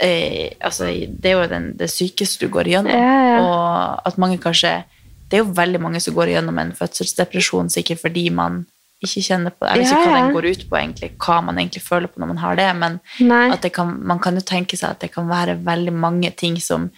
[0.00, 4.40] eh, altså, det er jo den, det sykeste du går igjennom, Ja, og at mange
[4.42, 4.82] kanskje
[5.30, 8.64] det er jo veldig mange som går gjennom en fødselsdepresjon, sikkert fordi man
[9.08, 11.82] ikke kjenner på Jeg vet ikke hva den går ut på, egentlig, hva man egentlig
[11.82, 13.48] føler på når man har det, men Nei.
[13.54, 16.56] at det kan, man kan jo tenke seg at det kan være veldig mange ting
[16.60, 16.90] som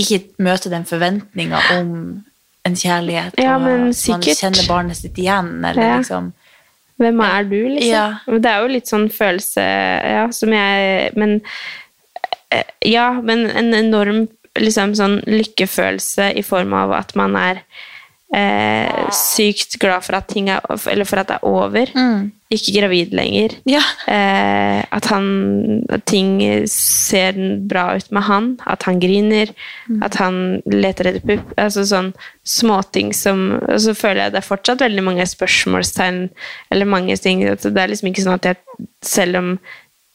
[0.00, 1.90] ikke møter den forventninga om
[2.64, 5.96] en kjærlighet, Ja, og man kjenner barnet sitt igjen, eller Ja.
[5.98, 6.32] liksom
[6.96, 7.90] Hvem er du, liksom?
[7.90, 8.38] Ja.
[8.38, 11.40] Det er jo litt sånn følelse Ja, som jeg Men
[12.50, 17.62] eh, Ja, men en enorm liksom sånn lykkefølelse i form av at man er
[18.34, 21.92] eh, sykt glad for at ting er Eller for at det er over.
[22.54, 23.56] Ikke gravid lenger.
[23.66, 23.82] Ja.
[24.10, 26.36] Eh, at han at ting
[26.70, 27.38] ser
[27.70, 28.50] bra ut med han.
[28.66, 29.50] At han griner.
[30.02, 31.54] At han leter etter pupp.
[31.60, 32.12] Altså sånn
[32.44, 36.28] småting som Og så føler jeg det er fortsatt veldig mange spørsmålstegn
[36.70, 37.42] eller mange ting.
[37.44, 38.60] Det er liksom ikke sånn at jeg
[39.04, 39.48] Selv om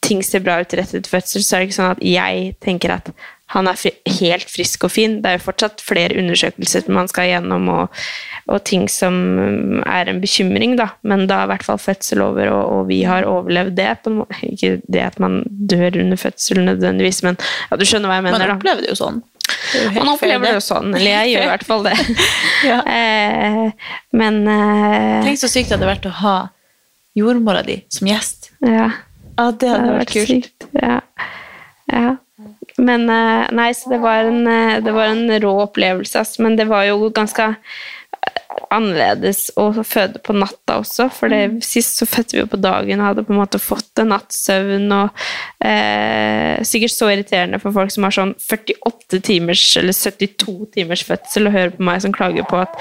[0.04, 2.94] ting ser bra ut rett etter fødsel, så er det ikke sånn at jeg tenker
[2.96, 3.12] at
[3.50, 3.90] han er fri,
[4.20, 5.16] helt frisk og fin.
[5.22, 8.02] Det er jo fortsatt flere undersøkelser man skal gjennom, og,
[8.46, 9.16] og ting som
[9.82, 10.92] er en bekymring, da.
[11.02, 13.88] Men da er i hvert fall fødsel over, og, og vi har overlevd det.
[14.52, 18.54] Ikke det at man dør under fødsel nødvendigvis, men ja, du skjønner hva jeg mener,
[18.54, 18.76] Man da.
[18.78, 19.20] det jo sånn.
[19.50, 21.98] Det jo helt Man opplever det jo sånn, eller jeg gjør i hvert fall det.
[22.70, 22.80] Ja.
[22.84, 26.38] eh, men eh, Tenk så sykt det hadde vært å ha
[27.18, 28.52] jordmora di som gjest.
[28.62, 28.92] ja.
[29.40, 30.28] Ja, det hadde vært kult.
[30.28, 30.66] sykt.
[30.76, 30.98] Ja.
[31.88, 32.10] ja.
[32.80, 36.44] Men eh, Nei, så det var en, eh, det var en rå opplevelse, altså.
[36.44, 37.54] Men det var jo ganske
[38.70, 43.00] annerledes å føde på natta også, for det, sist så fødte vi jo på dagen
[43.00, 45.24] og hadde på en måte fått en natts søvn og
[45.64, 51.48] eh, Sikkert så irriterende for folk som har sånn 48 timers eller 72 timers fødsel
[51.48, 52.76] og hører på meg som klager på at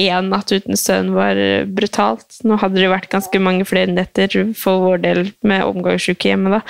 [0.00, 1.38] én natt uten søvn var
[1.70, 2.40] brutalt.
[2.46, 6.62] Nå hadde det vært ganske mange flere netter for vår del med omgangssyke hjemme, da.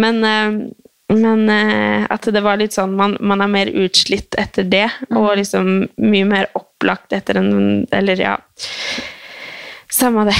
[0.00, 0.60] Men eh,
[1.08, 4.86] men eh, at det var litt sånn man, man er mer utslitt etter det,
[5.16, 5.70] og liksom
[6.04, 8.34] mye mer opplagt etter en Eller ja
[9.88, 10.34] Samme det.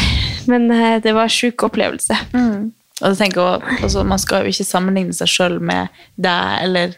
[0.46, 2.18] Men eh, det var en sjuk opplevelse.
[3.00, 5.88] Og jeg tenker også, altså, Man skal jo ikke sammenligne seg sjøl med
[6.20, 6.92] deg, eller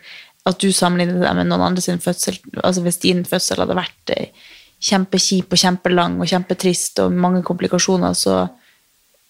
[0.48, 2.40] at du sammenligner deg med noen andre sin fødsel.
[2.64, 4.34] Altså Hvis din fødsel hadde vært eh,
[4.82, 8.46] kjempekjip og kjempelang og kjempetrist og mange komplikasjoner, så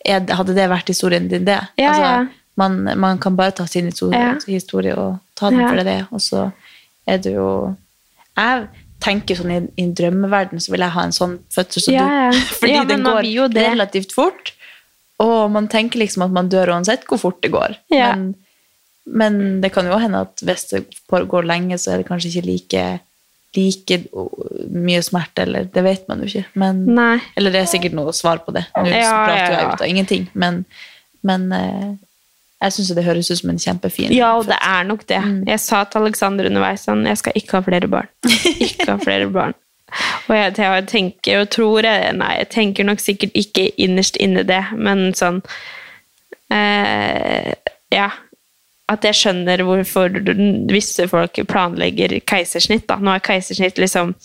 [0.07, 1.59] hadde det vært historien din, det.
[1.77, 2.40] Ja, altså, ja.
[2.61, 4.35] Man, man kan bare ta sin historie, Ja.
[4.47, 6.47] historie og ta den for det det er, og så
[7.09, 7.49] er det jo
[8.37, 8.69] Jeg
[9.01, 12.09] tenker sånn i, i en drømmeverden så vil jeg ha en sånn fødsel som Ja,
[12.31, 12.39] du.
[12.61, 13.25] Fordi Ja, den går
[13.57, 14.53] relativt fort.
[15.21, 17.75] Og man tenker liksom at man dør uansett hvor fort det går.
[17.93, 18.11] Ja.
[18.17, 18.35] Men,
[19.07, 22.47] men det kan jo hende at hvis det går lenge, så er det kanskje ikke
[22.47, 22.85] like,
[23.57, 23.99] like
[24.71, 26.45] mye smerte, eller det vet man jo ikke.
[26.61, 26.85] Men,
[27.37, 28.65] eller det er sikkert noe svar på det.
[28.77, 29.73] Nå Ja, prater ja, jeg ja.
[29.75, 30.63] ut av ingenting, men,
[31.27, 31.91] men eh,
[32.61, 35.21] jeg syns det høres ut som en kjempefin Ja, og det er nok det.
[35.25, 35.43] Mm.
[35.49, 38.11] Jeg sa til Alexander underveis sånn Jeg skal ikke ha flere barn.
[38.67, 39.57] Ikke ha flere barn.
[40.29, 44.45] Og jeg, jeg tenker og tror jeg, Nei, jeg tenker nok sikkert ikke innerst inne
[44.47, 45.41] det, men sånn
[46.53, 47.55] eh,
[47.95, 48.11] Ja.
[48.91, 50.17] At jeg skjønner hvorfor
[50.75, 52.89] visse folk planlegger keisersnitt.
[52.91, 52.97] Da.
[52.99, 54.17] Nå er keisersnitt liksom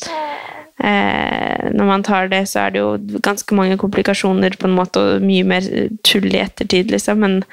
[0.81, 5.01] eh, Når man tar det, så er det jo ganske mange komplikasjoner på en måte,
[5.01, 5.69] og mye mer
[6.03, 7.21] tull i ettertid, liksom.
[7.21, 7.43] Men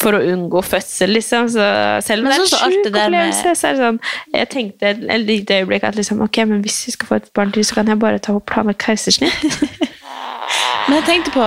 [0.00, 1.48] for å unngå fødsel, liksom.
[1.52, 1.64] Så
[2.06, 4.00] selv om Men det er en sjuk med- opplevelse, så er det sånn
[4.34, 7.52] Jeg tenkte et lite øyeblikk at liksom, ok, men hvis vi skal få et barn
[7.52, 9.44] til, så kan jeg bare ta og planlegge keisersnitt.
[10.88, 11.44] Men jeg tenkte på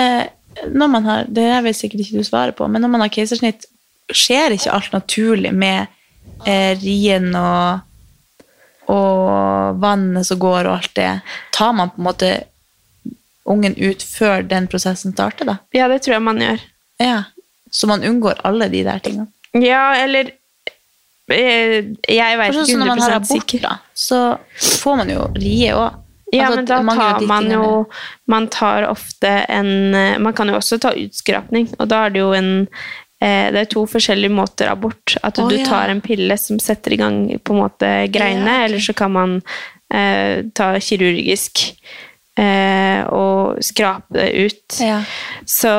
[0.00, 0.24] eh,
[0.72, 3.10] når man har, Det er vel sikkert ikke du svarer på, men når man har
[3.12, 3.66] keisersnitt,
[4.10, 5.86] skjer ikke alt naturlig med
[6.46, 7.80] eh, rien og,
[8.88, 11.10] og vannet som går og alt det?
[11.52, 12.30] Tar man på en måte
[13.48, 15.58] ungen ut før den prosessen starter, da?
[15.76, 16.64] ja, det tror jeg man gjør.
[17.00, 17.18] Ja.
[17.70, 19.26] Så man unngår alle de der tingene?
[19.52, 20.30] Ja, eller
[21.30, 23.64] eh, Jeg veit For sånn ikke når man har 100 abort, sikker.
[23.64, 24.20] da, så
[24.82, 26.04] får man jo rie òg.
[26.32, 27.86] Ja, men da tar man jo
[28.28, 32.20] Man tar ofte en eh, Man kan jo også ta utskrapning, og da er det
[32.20, 32.50] jo en
[33.22, 35.16] eh, Det er to forskjellige måter abort.
[35.24, 35.64] At Å, du ja.
[35.64, 38.68] tar en pille som setter i gang på en måte greiene, Ja, okay.
[38.68, 39.38] eller så kan man
[39.94, 41.64] eh, ta kirurgisk
[43.10, 44.78] og skrape det ut.
[44.84, 45.00] Ja.
[45.48, 45.72] Så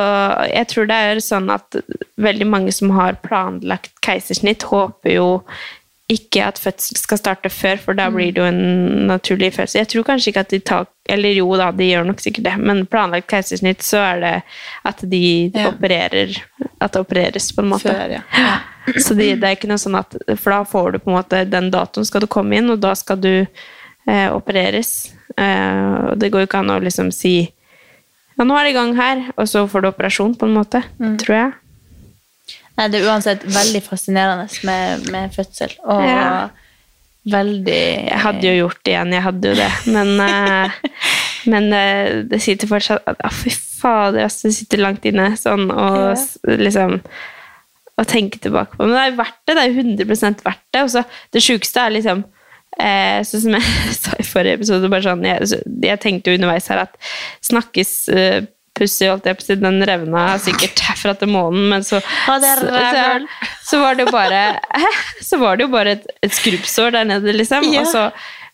[0.52, 1.78] jeg tror det er sånn at
[2.20, 5.28] veldig mange som har planlagt keisersnitt, håper jo
[6.10, 9.84] ikke at fødsel skal starte før, for da blir det jo en naturlig fødsel.
[9.84, 12.56] Jeg tror kanskje ikke at de tar Eller jo da, de gjør nok sikkert det,
[12.62, 14.34] men planlagt keisersnitt, så er det
[14.86, 15.70] at de Ja.
[15.70, 16.34] opererer
[16.82, 17.94] At det opereres, på en måte.
[17.94, 18.22] Før, ja.
[18.34, 18.58] ja.
[19.06, 21.44] Så det, det er ikke noe sånn at For da får du på en måte
[21.46, 25.12] den datoen skal du komme inn, og da skal du eh, opereres.
[25.38, 27.34] Eh, og det går jo ikke an å liksom si
[28.40, 30.80] Ja, nå er det i gang her, og så får du operasjon, på en måte.
[31.20, 31.52] Tror jeg.
[32.80, 35.74] Nei, det er uansett veldig fascinerende med, med fødsel.
[35.84, 36.50] Og Ja.
[37.30, 39.72] veldig Jeg hadde jo gjort det igjen, jeg hadde jo det.
[39.92, 40.72] Men, eh,
[41.52, 45.34] Men eh, det sitter fortsatt Å, ah, fy fader, altså, det sitter langt inne.
[45.40, 46.56] Sånn, og Ja.
[46.64, 47.02] liksom
[48.00, 49.56] Å tenke tilbake på Men det er jo verdt det.
[49.56, 50.84] Det er jo 100% verdt det.
[50.88, 51.04] Og så
[51.36, 52.24] det sjukeste er liksom
[52.80, 53.66] eh, så som jeg
[54.02, 56.96] sa i forrige episode, sånn Jeg, så- jeg tenkte jo underveis her at
[57.50, 58.40] snakkes eh,
[58.80, 62.38] Pussy, holdt jeg på å si, den revna sikkert herfra til månen, men så, så,
[63.68, 64.44] så var det jo bare
[65.30, 67.66] Så var det jo bare et, et skrubbsår der nede, liksom.
[67.74, 67.82] Ja.
[67.82, 68.06] Og så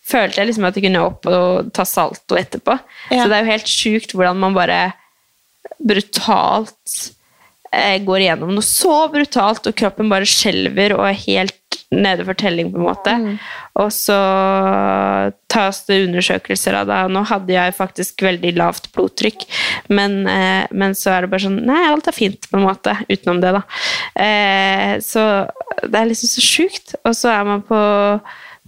[0.06, 2.74] følte jeg liksom at jeg kunne opp og ta salto etterpå.
[3.12, 3.20] Ja.
[3.22, 4.80] Så det er jo helt sjukt hvordan man bare
[5.78, 6.96] brutalt
[7.72, 11.58] eh, går igjennom noe så brutalt, og kroppen bare skjelver og er helt
[11.94, 13.14] nede for telling, på en måte.
[13.78, 14.16] Og så
[15.52, 16.98] tas det undersøkelser av det.
[17.06, 19.46] og Nå hadde jeg faktisk veldig lavt blodtrykk,
[19.88, 22.96] men, eh, men så er det bare sånn Nei, alt er fint, på en måte,
[23.10, 23.62] utenom det, da.
[24.18, 25.46] Eh, så
[25.84, 26.96] det er liksom så sjukt.
[27.04, 27.80] Og så er man på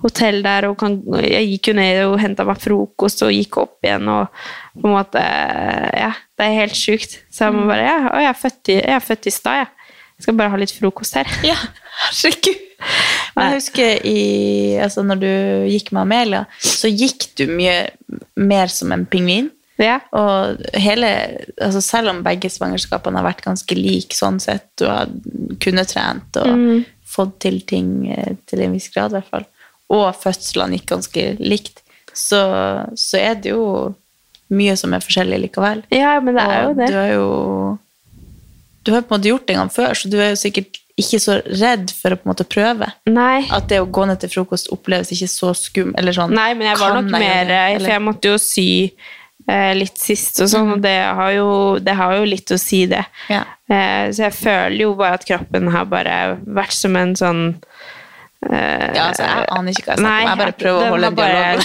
[0.02, 3.86] hotell der, og kan, jeg gikk jo ned og henta meg frokost og gikk opp
[3.86, 4.28] igjen, og
[4.78, 7.18] på en måte Ja, det er helt sjukt.
[7.34, 9.74] Så jeg må bare Ja, jeg er født i, jeg er født i stad, jeg.
[10.18, 11.28] Jeg skal bare ha litt frokost her.
[11.46, 11.54] Ja,
[12.10, 12.64] herregud.
[13.34, 14.18] Men jeg husker i,
[14.82, 15.30] altså når du
[15.70, 17.88] gikk med Amelia, så gikk du mye
[18.38, 19.48] mer som en pingvin.
[19.78, 20.00] Ja.
[20.18, 21.10] Og hele,
[21.62, 25.10] altså selv om begge svangerskapene har vært ganske like sånn sett, du har
[25.62, 26.84] kunnet trent og Mm.
[27.06, 29.46] fått til ting eh, til en viss grad i hvert fall,
[29.94, 32.42] og fødslene gikk ganske likt, så,
[32.98, 33.94] så er det jo
[34.50, 35.82] mye som er forskjellig likevel.
[35.94, 36.90] Ja, men det er jo det.
[36.90, 37.78] Du har jo
[38.88, 40.80] du har på en måte gjort det en gang før, så du er jo sikkert
[40.98, 42.88] ikke så redd for å på en måte prøve.
[43.10, 43.44] Nei.
[43.54, 46.34] At det å gå ned til frokost oppleves ikke så skum, eller sånn.
[46.34, 48.68] Nei, men jeg var nok jeg mer For jeg måtte jo sy
[49.46, 51.50] eh, litt sist og sånn, og det har, jo,
[51.84, 53.04] det har jo litt å si, det.
[53.30, 53.44] Ja.
[53.68, 57.42] Eh, så jeg føler jo bare at kroppen har bare vært som en sånn
[58.38, 60.28] Ja, altså, jeg aner ikke hva jeg snakker om.
[60.28, 61.62] Jeg bare prøver å holde har en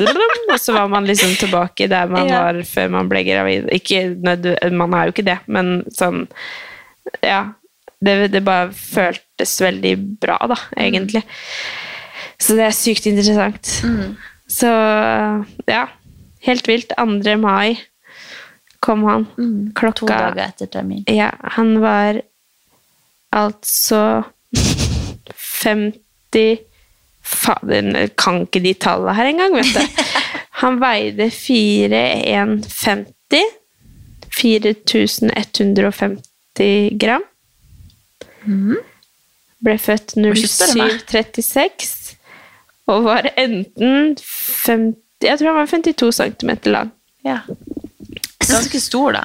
[0.00, 0.46] dialog.
[0.54, 2.38] og så var man liksom tilbake der man Ja.
[2.46, 3.68] var før man ble gravid.
[3.76, 4.00] Ikke,
[4.72, 6.24] man er jo ikke det, men sånn
[7.22, 7.42] Ja.
[8.06, 11.22] Det, det bare føltes veldig bra, da, egentlig.
[12.38, 13.70] Så det er sykt interessant.
[14.52, 14.68] Så
[15.70, 15.86] ja,
[16.44, 16.92] helt vilt.
[16.96, 17.36] 2.
[17.40, 17.78] mai
[18.84, 19.24] kom han.
[19.74, 21.04] Klokka To dager etter termin.
[21.08, 22.20] Ja, han var
[23.32, 24.02] altså
[25.64, 26.05] 50
[27.26, 29.80] Fader, jeg kan ikke de tallene her engang, vet du.
[30.62, 33.42] Han veide 4150.
[34.36, 36.20] 4150
[37.00, 37.22] gram.
[39.64, 40.90] Ble født ikke større enn meg.
[41.08, 42.16] 0736
[42.86, 46.90] og var enten 50, Jeg tror han var 52 cm lang.
[47.24, 47.38] Ja.
[48.38, 49.22] Ganske stor, da.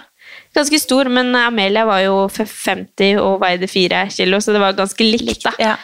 [0.56, 5.06] Ganske stor, men Amelia var jo 50 og veide 4 kilo, så det var ganske
[5.06, 5.54] likt, da.
[5.62, 5.76] Ja.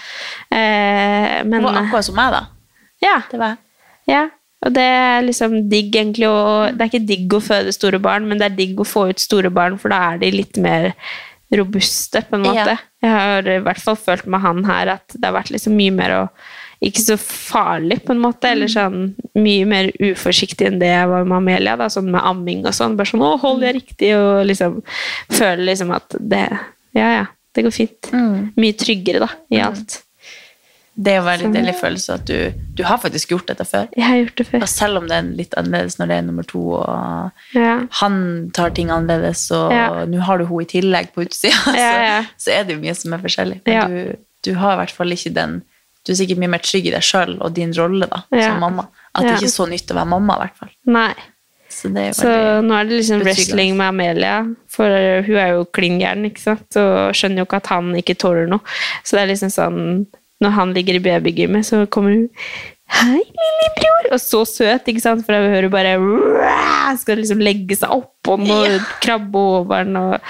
[0.52, 2.44] Eh, men Hun var akkurat som meg, da.
[3.04, 3.56] ja, Det var
[4.08, 4.26] ja.
[4.66, 6.26] Og det er liksom digg, egentlig.
[6.28, 9.10] Og det er ikke digg å føde store barn, men det er digg å få
[9.12, 10.94] ut store barn, for da er de litt mer
[11.54, 12.74] robuste, på en måte.
[12.74, 12.78] Ja.
[13.06, 15.94] Jeg har i hvert fall følt med han her at det har vært liksom mye
[15.96, 16.24] mer å
[16.82, 18.52] ikke så farlig, på en måte, Mm.
[18.52, 22.66] eller sånn mye mer uforsiktig enn det jeg var med Amelia, da, sånn med amming
[22.66, 22.96] og sånn.
[22.98, 24.84] Bare sånn 'Å, holder jeg riktig?' og liksom
[25.32, 26.60] føler liksom at det
[26.94, 28.02] Ja, ja, det går fint.
[28.12, 28.54] Mm.
[28.58, 30.04] Mye tryggere, da, i alt.
[31.00, 33.88] Det er jo veldig deilig følelse at du, du har faktisk gjort dette før.
[33.96, 34.62] Jeg har gjort det før.
[34.64, 37.86] Og selv om det er litt annerledes når det er nummer to, og Ja.
[38.02, 40.06] han tar ting annerledes, og Ja.
[40.06, 42.96] nå har du henne i tillegg på utsida, Ja, så, så er det jo mye
[42.96, 43.62] som er forskjellig.
[43.68, 45.62] Men du, du har i hvert fall ikke den
[46.08, 48.54] Du er sikkert mye mer trygg i deg sjøl og din rolle da, Ja.
[48.54, 48.88] som mamma.
[49.14, 49.36] At det Ja.
[49.42, 50.70] ikke er så nytt å være mamma, i hvert fall.
[50.88, 51.14] Nei.
[51.70, 52.30] Så det Så
[52.64, 54.38] nå er det liksom wrestling med Amelia,
[54.72, 58.16] for hun er jo klin gæren, ikke sant, og skjønner jo ikke at han ikke
[58.18, 58.62] tåler noe.
[59.04, 60.08] Så det er liksom sånn
[60.40, 62.30] Når han ligger i babygymmet, så kommer hun
[62.88, 64.14] Hei, lillebror!
[64.14, 68.52] Og så søt, ikke sant, for jeg hører bare Skal liksom legge seg oppå den
[68.52, 69.98] og krabbe over den.
[69.98, 70.22] Og...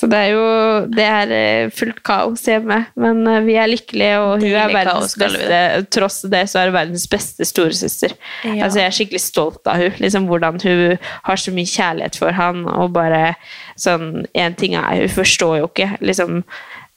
[0.00, 0.44] Så det er jo
[0.88, 5.12] Det er eh, fullt kaos hjemme, men eh, vi er lykkelige, og hun er verdens
[5.20, 8.14] beste Tross det, så er hun verdens beste storesøster.
[8.48, 8.54] Ja.
[8.64, 10.96] Altså, jeg er skikkelig stolt av hun, liksom hvordan hun
[11.28, 13.34] har så mye kjærlighet for han, og bare
[13.76, 16.42] sånn En ting er, hun forstår jo ikke liksom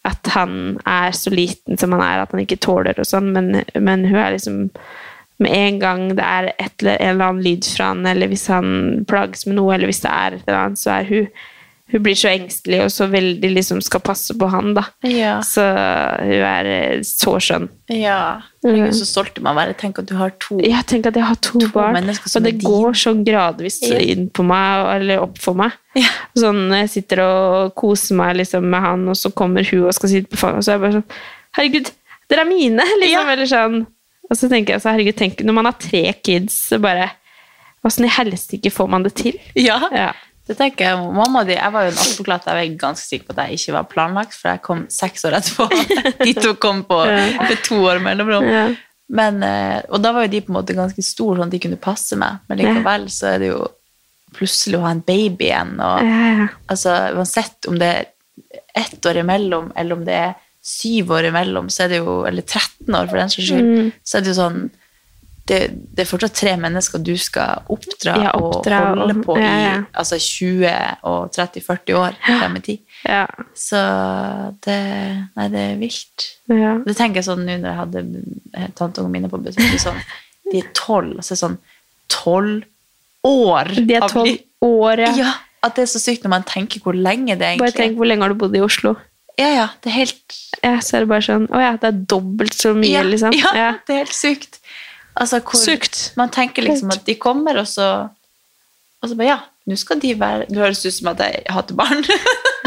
[0.08, 0.56] at han
[0.90, 4.18] er så liten som han er, at han ikke tåler og sånn, men, men hun
[4.20, 4.58] er liksom
[5.44, 8.44] med en gang det er et, eller- en eller annen lyd fra han, eller hvis
[8.52, 8.68] han
[9.08, 11.30] plages med noe, eller hvis det er et eller annet, så er hun
[11.94, 14.82] hun blir så engstelig og så veldig liksom skal passe på han, da.
[15.06, 15.36] Ja.
[15.46, 17.68] Så hun er eh, så skjønn.
[17.94, 18.42] Ja.
[18.66, 19.76] Er så stolt å være.
[19.78, 20.58] Tenk at du har to.
[20.64, 24.00] Jeg tenker at jeg har to, barn, og det går så gradvis Ja.
[24.02, 25.78] inn på meg, eller opp for meg.
[26.00, 26.10] Ja.
[26.34, 29.94] Sånn, når jeg sitter og koser meg liksom, med han, og så kommer hun og
[29.94, 31.10] skal sitte på fanget, og så er jeg bare sånn
[31.54, 31.92] Herregud,
[32.34, 32.82] dere er mine!
[33.04, 33.32] Liksom, Ja.
[33.36, 33.82] eller sånn.
[34.32, 37.12] Og så tenker jeg så, herregud, tenk når man har tre kids, så bare
[37.86, 39.36] Åssen i helsike får man det til?
[39.60, 40.14] Ja, Ja.
[40.48, 41.04] Det tenker jeg.
[41.16, 43.76] Mamma di, jeg var jo en attpåklatt, jeg var ganske sikker på at jeg ikke
[43.78, 45.68] var planlagt, for jeg kom seks år etterpå.
[46.28, 48.48] De to kom på med to år mellomrom.
[48.52, 48.66] Ja.
[49.14, 51.60] Men, eh, og da var jo de på en måte ganske store, sånn at de
[51.62, 52.40] kunne passe meg.
[52.50, 53.62] Men likevel så er det jo
[54.34, 55.76] plutselig å ha en baby igjen.
[55.84, 56.48] Og, ja.
[56.72, 58.08] altså, uansett om det er
[58.80, 60.34] ett år imellom, eller om det er
[60.64, 63.92] syv år imellom, så er det jo, eller 13 år for den saks skyld, Mm.
[64.04, 64.60] så er det jo sånn
[65.46, 65.58] det,
[65.92, 69.50] det er fortsatt tre mennesker du skal oppdra, Ja, oppdra og holde og- på ja,
[69.60, 69.74] ja.
[69.82, 70.70] i altså 20
[71.04, 72.80] og 30-40 år frem i tid.
[73.04, 73.26] Ja.
[73.54, 73.82] Så
[74.64, 74.78] det,
[75.36, 76.28] nei, det er vilt.
[76.48, 76.78] ja.
[76.86, 78.04] Det tenker jeg sånn nå når jeg hadde
[78.56, 79.76] eh, tanteungene mine på besøk.
[79.84, 80.00] Sånn,
[80.52, 81.58] de er tolv, og så det sånn
[82.14, 82.64] tolv
[83.28, 85.12] år De er tolv år, ja.
[85.18, 85.34] Ja,
[85.64, 88.08] at det er så sykt når man tenker hvor lenge det Bare egentlig tenk hvor
[88.10, 88.96] lenge har du bodd i Oslo?
[89.40, 92.02] Ja, ja, det er helt Ja, så er det bare sånn Å ja, det er
[92.12, 93.34] dobbelt så mye, ja, liksom.
[93.40, 93.70] Ja, Ja.
[93.88, 94.60] det er helt sykt.
[95.20, 96.12] Altså, Sykt.
[96.18, 98.10] Man tenker liksom at de kommer, og så
[99.04, 99.40] Og så bare ja,
[99.70, 102.02] nå skal de være Det høres ut som at jeg hater barn.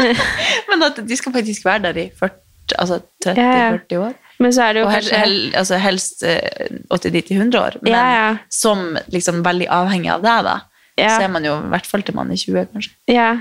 [0.69, 2.39] Men at de skal faktisk være der i 40,
[2.77, 3.75] altså Ja, ja.
[3.77, 4.15] 30-40 år.
[4.39, 7.77] Men så er det jo Og kanskje hel, altså helst eh, 80-90-100 år.
[7.81, 8.27] Men Ja, ja.
[8.53, 10.57] som liksom veldig avhengig av deg, da.
[10.97, 12.93] Så er man jo i hvert fall til man er 20, kanskje.
[13.13, 13.31] Ja,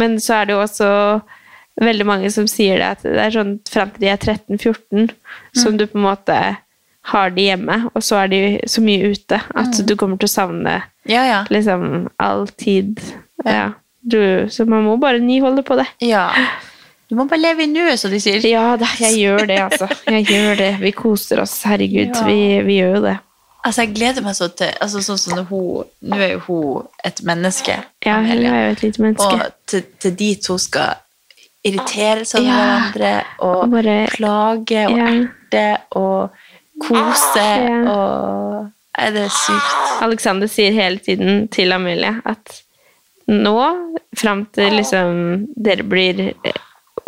[0.00, 0.88] men så er det jo også
[1.80, 5.10] veldig mange som sier det, at det er sånn frem til de er 13-14,
[5.56, 6.36] som du på en måte
[7.10, 8.40] har de hjemme, og så er de
[8.70, 10.74] så mye ute at du kommer til å savne
[11.10, 11.40] Ja, ja.
[11.50, 13.00] liksom all tid.
[13.44, 13.72] Ja.
[14.02, 14.18] Du,
[14.50, 15.86] så man må bare nyholde på det.
[16.00, 16.28] ja.
[17.12, 18.40] Du må bare leve i nuet, som de sier.
[18.48, 19.84] Ja, da, jeg gjør det, altså.
[20.08, 20.68] Jeg gjør det.
[20.80, 22.14] Vi koser oss, herregud.
[22.24, 23.16] Vi, vi gjør jo det.
[23.66, 27.20] Altså, jeg gleder meg så til altså, sånn som hun, Nå er jo hun et
[27.28, 27.76] menneske.
[28.06, 29.28] Ja, hun er jo et lite menneske.
[29.28, 30.94] Og til, til de to skal
[31.68, 33.12] irritere seg over hverandre
[33.44, 35.66] og Og bare- plage og erte
[36.00, 36.30] og
[36.86, 37.46] kose
[37.88, 39.78] og Er det sykt?
[40.04, 42.58] Alexander sier hele tiden til Amelie at
[43.32, 43.54] nå,
[44.18, 46.58] fram til liksom dere blir eh,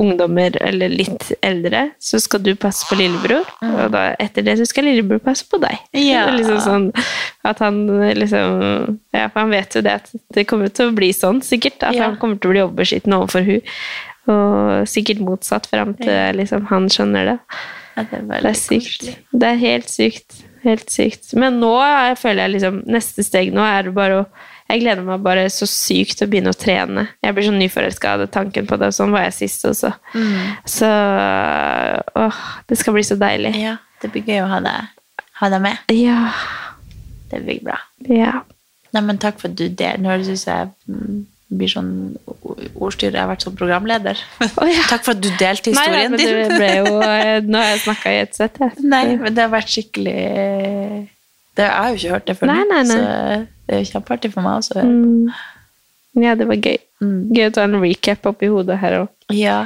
[0.01, 4.65] ungdommer eller litt eldre, så skal du passe på lillebror, og da etter det så
[4.67, 5.77] skal lillebror passe på deg.
[6.09, 6.25] Ja.
[6.31, 6.89] Er Liksom sånn
[7.47, 7.85] at han
[8.17, 11.83] liksom Ja, for han vet jo det at det kommer til å bli sånn, sikkert.
[11.85, 12.09] At Ja.
[12.09, 13.61] han kommer til å bli overbeskyttende overfor hun
[14.25, 17.39] og sikkert motsatt fram til liksom, han skjønner det.
[17.97, 18.99] Ja, det er Det er sykt.
[18.99, 19.17] koselig.
[19.33, 20.41] Det er helt sykt.
[20.65, 21.35] Helt sykt.
[21.37, 24.27] Men nå jeg føler jeg liksom Neste steg nå er det bare å
[24.71, 27.03] Jeg gleder meg bare så sykt til å begynne å trene.
[27.23, 28.87] Jeg blir så nyforelska av tanken på det.
[28.89, 29.91] og Sånn var jeg sist også.
[30.65, 30.89] Så
[32.17, 32.39] åh,
[32.69, 33.53] det skal bli så deilig.
[33.61, 34.89] Ja, det blir gøy å ha deg,
[35.43, 35.77] ha deg med.
[35.93, 36.17] Ja.
[37.31, 37.77] Det blir bra.
[38.09, 38.41] Ja.
[38.95, 40.01] Nei, men takk for at du deler.
[40.01, 41.23] Nå høres det ut som jeg mm,
[41.59, 41.91] blir sånn
[42.75, 43.15] ordstyrer.
[43.17, 44.17] Jeg har vært sånn programleder.
[44.61, 44.83] Oh, ja.
[44.91, 46.29] Takk for at du delte Nei, nei, historien men din.
[46.85, 48.71] jo eh, Nå har jeg snakka i et sett, jeg.
[48.85, 50.17] Nei, men det har vært skikkelig
[51.55, 52.95] det, Jeg har jo ikke hørt det før, Nei, nå, nei, nei.
[52.95, 52.99] så
[53.65, 54.77] det er jo kjempeartig for meg også.
[54.85, 55.25] Mm.
[56.23, 56.79] Ja, det var gøy.
[57.03, 57.21] Mm.
[57.35, 59.09] Gøy å ta en recap oppi hodet her òg.
[59.35, 59.59] Ja,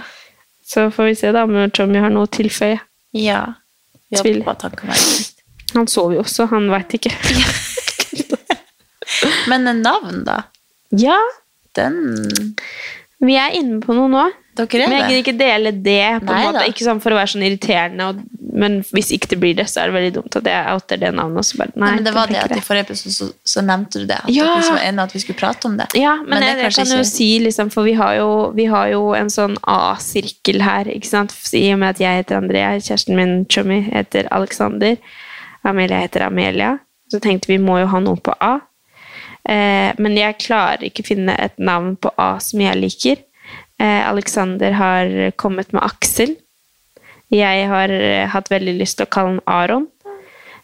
[0.68, 2.78] Så får vi se da om Tommy har noe å tilføye.
[3.16, 3.40] ja.
[4.08, 4.40] Tvil.
[5.74, 7.10] han sover jo også, han veit ikke.
[9.50, 10.38] Men en navn, da?
[10.96, 11.18] Ja,
[11.78, 12.54] Den
[13.18, 14.20] vi er inne på noe nå.
[14.58, 16.58] Dere Men jeg er kan ikke dele det, på en måte.
[16.60, 16.66] da.
[16.70, 18.20] Ikke sånn for å være sånn irriterende, og,
[18.58, 21.10] men hvis ikke det blir det, så er det veldig dumt at jeg outer det
[21.16, 21.40] navnet.
[21.42, 23.64] Og så bare, nei, Nei, men det var det at i forrige episode så, så
[23.66, 24.20] nevnte du det.
[24.22, 24.46] At Ja.
[24.54, 25.88] dere var enige at vi skulle prate om det.
[25.98, 28.28] Ja, men, Men det er jeg, kanskje kan jo si, liksom, for vi har jo,
[28.54, 31.34] vi har jo en sånn A-sirkel her, ikke sant?
[31.58, 34.94] I og med at jeg heter Andrea, kjæresten min, Chummy, heter Alexander,
[35.66, 36.76] Amelia heter Amelia,
[37.10, 38.60] så tenkte vi må jo ha noe på A.
[39.48, 43.22] Eh, men jeg klarer ikke finne et navn på A som jeg liker.
[43.80, 46.36] Eh, Alexander har kommet med Aksel.
[47.32, 49.88] Jeg har eh, hatt veldig lyst til å kalle han Aron.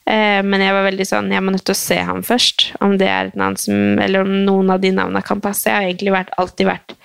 [0.05, 2.71] Eh, men jeg var veldig sånn, jeg må nødt til å se ham først.
[2.85, 5.69] Om det er et navn som, eller om noen av de navnene kan passe.
[5.69, 6.97] Jeg har egentlig vært, alltid vært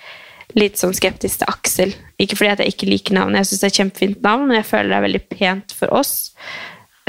[0.58, 1.94] litt sånn skeptisk til Aksel.
[2.20, 4.68] Ikke fordi jeg ikke liker navnet, jeg syns det er et kjempefint navn, men jeg
[4.68, 6.14] føler det er veldig pent for oss.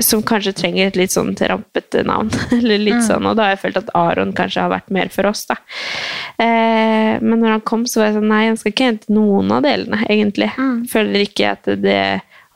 [0.01, 2.31] Som kanskje trenger et litt sånn rampete navn.
[2.57, 5.29] eller litt sånn, Og da har jeg følt at Aron kanskje har vært mer for
[5.29, 5.43] oss.
[5.49, 5.57] da.
[6.41, 9.51] Eh, men når han kom, så var jeg sånn Nei, han skal ikke hente noen
[9.53, 10.51] av delene, egentlig.
[10.91, 12.03] Føler ikke at det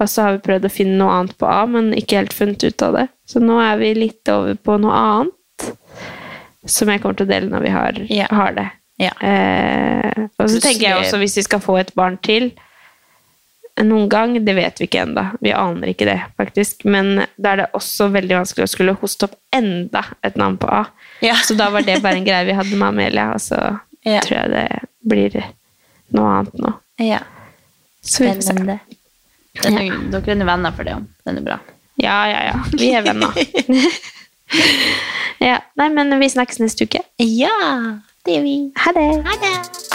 [0.01, 2.63] Og så har vi prøvd å finne noe annet på A, men ikke helt funnet
[2.65, 3.05] ut av det.
[3.31, 5.69] Så nå er vi litt over på noe annet.
[6.67, 8.33] Som jeg kommer til å dele når vi har, yeah.
[8.33, 8.65] har det.
[8.99, 9.15] Yeah.
[9.23, 12.49] Eh, og så tenker jeg også, hvis vi skal få et barn til
[13.83, 15.23] noen gang, det vet vi ikke ennå.
[15.43, 16.85] Vi aner ikke det, faktisk.
[16.87, 20.69] Men da er det også veldig vanskelig å skulle hoste opp enda et navn på
[20.71, 20.85] A.
[21.25, 21.35] Ja.
[21.43, 23.59] Så da var det bare en greie vi hadde med Amelia, og så
[24.05, 24.19] Ja.
[24.21, 24.65] tror jeg det
[25.09, 25.35] blir
[26.13, 26.71] noe annet nå.
[27.01, 27.19] Ja,
[28.05, 28.53] Så vi får se.
[29.63, 31.07] Den er, Dere er venner for det, om.
[31.25, 31.57] Den er bra.
[31.97, 32.59] Ja, ja, ja.
[32.77, 33.33] Vi er venner.
[35.39, 37.01] Ja, nei, men vi snakkes neste uke.
[37.21, 37.51] Ja,
[38.25, 38.55] det gjør vi.
[38.85, 39.07] Ha det.
[39.27, 39.94] Ha det.